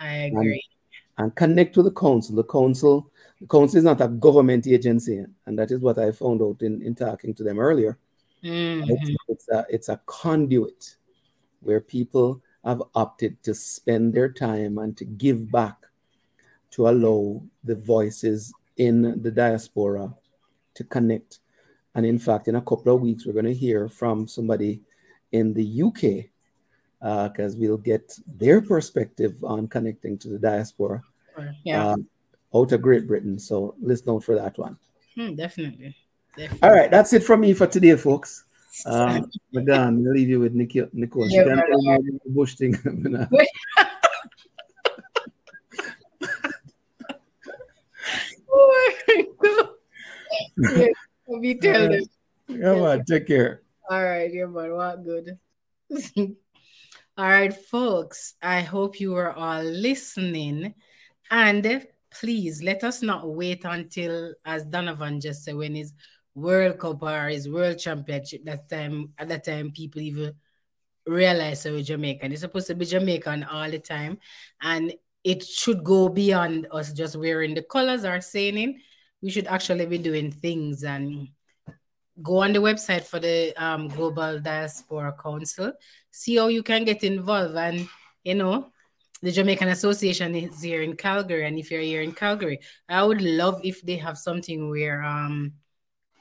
[0.00, 0.62] I agree.
[1.18, 2.36] And, and connect with the council.
[2.36, 3.10] The council,
[3.40, 6.80] the council is not a government agency, and that is what I found out in,
[6.82, 7.98] in talking to them earlier.
[8.42, 8.90] Mm-hmm.
[8.90, 10.96] It's, it's, a it's a conduit
[11.60, 15.76] where people have opted to spend their time and to give back
[16.72, 20.14] to allow the voices in the diaspora
[20.74, 21.40] to connect.
[21.96, 24.82] And in fact, in a couple of weeks, we're going to hear from somebody
[25.32, 26.26] in the UK
[27.00, 31.02] because uh, we'll get their perspective on connecting to the diaspora
[31.64, 31.86] yeah.
[31.86, 31.96] uh,
[32.54, 33.38] out of Great Britain.
[33.38, 34.76] So listen out for that one.
[35.14, 35.96] Hmm, definitely.
[36.36, 36.68] definitely.
[36.68, 38.44] All right, that's it from me for today, folks.
[38.84, 40.90] Um, Madame, I'll leave you with Nicole.
[40.92, 41.30] Nicole.
[41.30, 42.76] Yeah, bush thing.
[50.76, 50.88] yeah,
[51.28, 52.02] me tell them.
[52.48, 53.62] Yeah, man, take care.
[53.90, 55.38] All right, yeah, man, what good.
[56.16, 58.34] all right, folks.
[58.42, 60.74] I hope you are all listening.
[61.30, 65.92] And please let us not wait until, as Donovan just said, when his
[66.34, 70.34] World Cup or his World Championship, that time at that time people even
[71.06, 72.32] realize that we're Jamaican.
[72.32, 74.18] It's supposed to be Jamaican all the time.
[74.60, 74.92] And
[75.24, 78.80] it should go beyond us just wearing the colors or saying
[79.26, 81.26] we should actually be doing things and
[82.22, 85.72] go on the website for the um, Global Diaspora Council,
[86.12, 87.56] see how you can get involved.
[87.56, 87.88] And,
[88.22, 88.70] you know,
[89.22, 91.44] the Jamaican Association is here in Calgary.
[91.44, 95.54] And if you're here in Calgary, I would love if they have something where um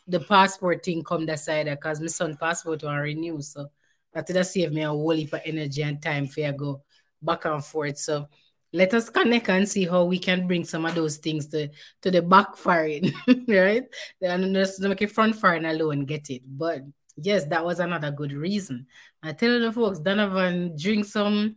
[0.07, 1.45] the passport thing come that
[1.75, 3.39] because my son passport will renew.
[3.39, 3.67] So
[4.13, 6.81] that would save me a whole heap of energy and time for you go
[7.21, 7.99] back and forth.
[7.99, 8.27] So
[8.73, 11.69] let us connect and see how we can bring some of those things to,
[12.01, 13.13] to the back backfiring,
[13.47, 13.83] right?
[14.21, 16.41] And just make it front firing alone get it.
[16.45, 16.81] But
[17.15, 18.87] yes, that was another good reason.
[19.23, 21.55] I tell the folks, Donovan, drink some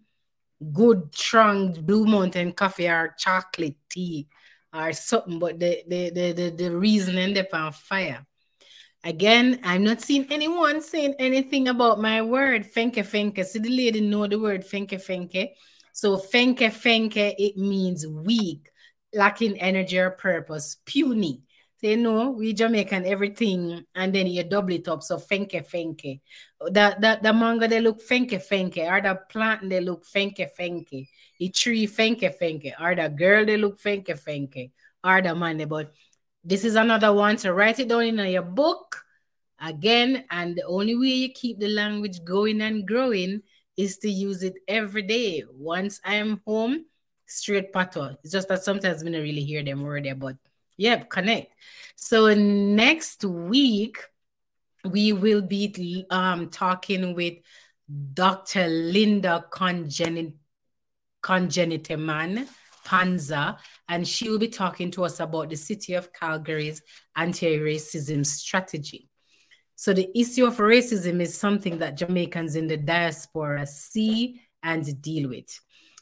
[0.73, 4.29] good, strong Blue Mountain coffee or chocolate tea
[4.73, 8.25] or something, but the the the the, the reason end up on fire.
[9.05, 13.45] Again, I'm not seeing anyone saying anything about my word, fenke fenke.
[13.45, 15.51] See the lady know the word fenke fenke.
[15.99, 18.71] So fenke fenke, it means weak,
[19.13, 21.43] lacking energy or purpose, puny.
[21.81, 25.03] Say so, no, we Jamaican everything, and then you double it up.
[25.03, 26.21] So fenke fenke.
[26.61, 31.09] The, the, the manga they look fenke fenke, or the plant they look fenke fenke.
[31.41, 34.71] The tree fenke fenke, or the girl they look fenke fenke,
[35.03, 35.67] or the man.
[35.67, 35.93] But
[36.45, 37.39] this is another one.
[37.39, 39.03] So write it down in your book
[39.61, 40.27] again.
[40.31, 43.43] And the only way you keep the language going and growing
[43.79, 45.45] is to use it every day.
[45.51, 46.85] Once I'm home,
[47.27, 48.15] straight patois.
[48.25, 50.37] It's just that sometimes we don't really hear them word there, but
[50.77, 51.55] yeah, connect.
[51.97, 53.99] So next week
[54.85, 57.35] we will be um, talking with
[58.15, 58.67] Dr.
[58.67, 60.35] Linda Congenit
[61.23, 62.47] Congeniteman
[62.85, 63.59] Panza,
[63.89, 66.83] and she will be talking to us about the city of Calgary's
[67.17, 69.08] anti-racism strategy.
[69.81, 75.29] So the issue of racism is something that Jamaicans in the diaspora see and deal
[75.29, 75.57] with.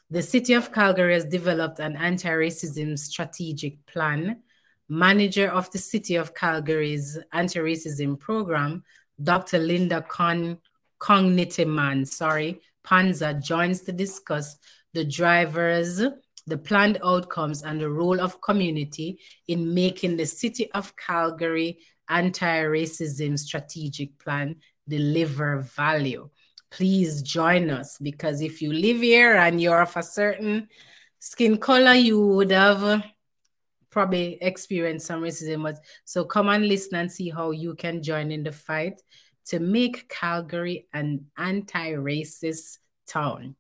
[0.09, 4.41] The City of Calgary has developed an anti racism strategic plan.
[4.89, 8.83] Manager of the City of Calgary's anti racism program,
[9.23, 9.59] Dr.
[9.59, 10.57] Linda Con-
[10.99, 14.57] Cognitiman, sorry, Panza, joins to discuss
[14.95, 16.01] the drivers,
[16.47, 19.19] the planned outcomes, and the role of community
[19.49, 21.79] in making the City of Calgary
[22.09, 24.57] anti racism strategic plan
[24.89, 26.29] deliver value
[26.71, 30.69] please join us because if you live here and you're of a certain
[31.19, 33.05] skin color, you would have
[33.91, 35.75] probably experienced some racism.
[36.05, 39.01] So come and listen and see how you can join in the fight
[39.47, 43.57] to make Calgary an anti-racist town.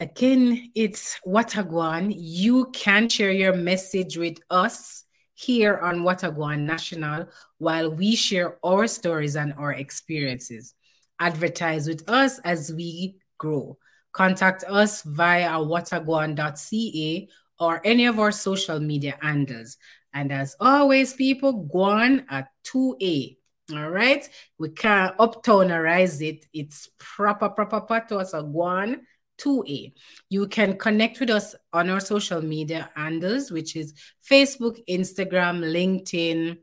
[0.00, 2.12] Again, it's Watagwan.
[2.16, 5.04] You can share your message with us
[5.42, 7.26] here on Watagwan National
[7.58, 10.74] while we share our stories and our experiences
[11.20, 13.78] advertise with us as we grow.
[14.12, 17.28] Contact us via watagwan.ca
[17.60, 19.76] or any of our social media handles.
[20.12, 23.36] And as always, people, Guan at 2A.
[23.74, 24.28] All right.
[24.58, 26.44] We can't uptownize it.
[26.52, 28.26] It's proper, proper pato.
[28.26, 29.00] So Guan
[29.42, 29.92] 2A.
[30.28, 33.94] You can connect with us on our social media handles, which is
[34.28, 36.58] Facebook, Instagram, LinkedIn,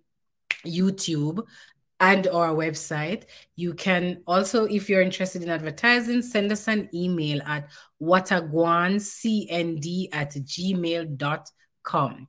[0.66, 1.46] YouTube
[2.00, 3.24] and our website.
[3.56, 7.70] You can also, if you're interested in advertising, send us an email at
[8.02, 12.28] watagwancnd at gmail.com.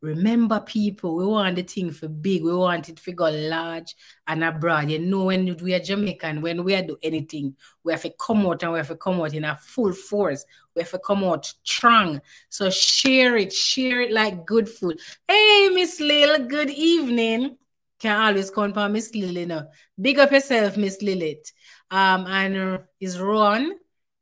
[0.00, 3.96] Remember, people, we want the thing for big, we want it go large
[4.26, 4.90] and abroad.
[4.90, 8.46] You know, when we are Jamaican, when we are do anything, we have to come
[8.46, 10.44] out and we have to come out in a full force.
[10.74, 12.20] We have to come out strong.
[12.48, 15.00] So share it, share it like good food.
[15.26, 17.56] Hey, Miss Lil, good evening
[17.98, 19.68] can always count on Miss Lily now.
[20.00, 21.52] Big up yourself, Miss Lilith.
[21.90, 23.72] Um, and uh, is Ron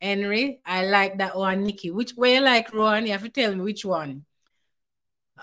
[0.00, 0.60] Henry.
[0.64, 1.90] I like that one, Nikki.
[1.90, 3.06] Which way you like Ron?
[3.06, 4.25] You have to tell me which one.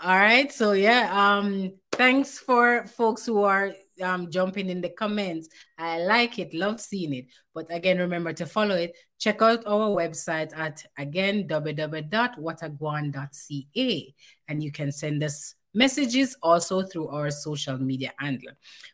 [0.01, 0.51] All right.
[0.51, 1.11] So yeah.
[1.13, 5.47] Um, thanks for folks who are um jumping in the comments.
[5.77, 7.27] I like it, love seeing it.
[7.53, 8.97] But again, remember to follow it.
[9.19, 14.15] Check out our website at again www.watagwan.ca
[14.47, 18.53] and you can send us messages also through our social media handle.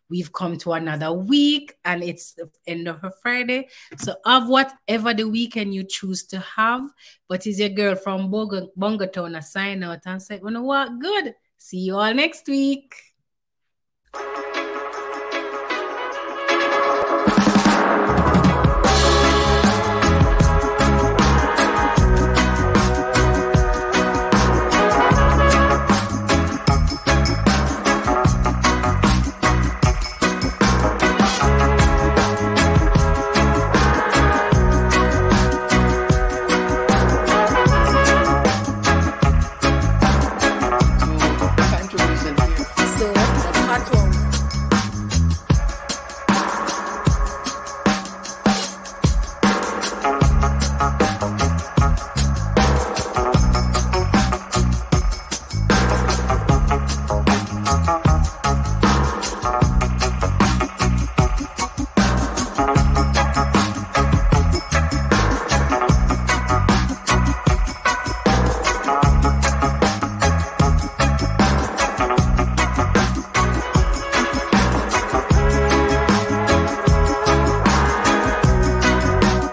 [0.10, 3.70] We've come to another week and it's the end of a Friday.
[3.98, 6.84] So have whatever the weekend you choose to have.
[7.28, 11.00] But is your girl from Bongatown a sign out and say, you know what?
[11.00, 11.36] Good.
[11.58, 12.96] See you all next week.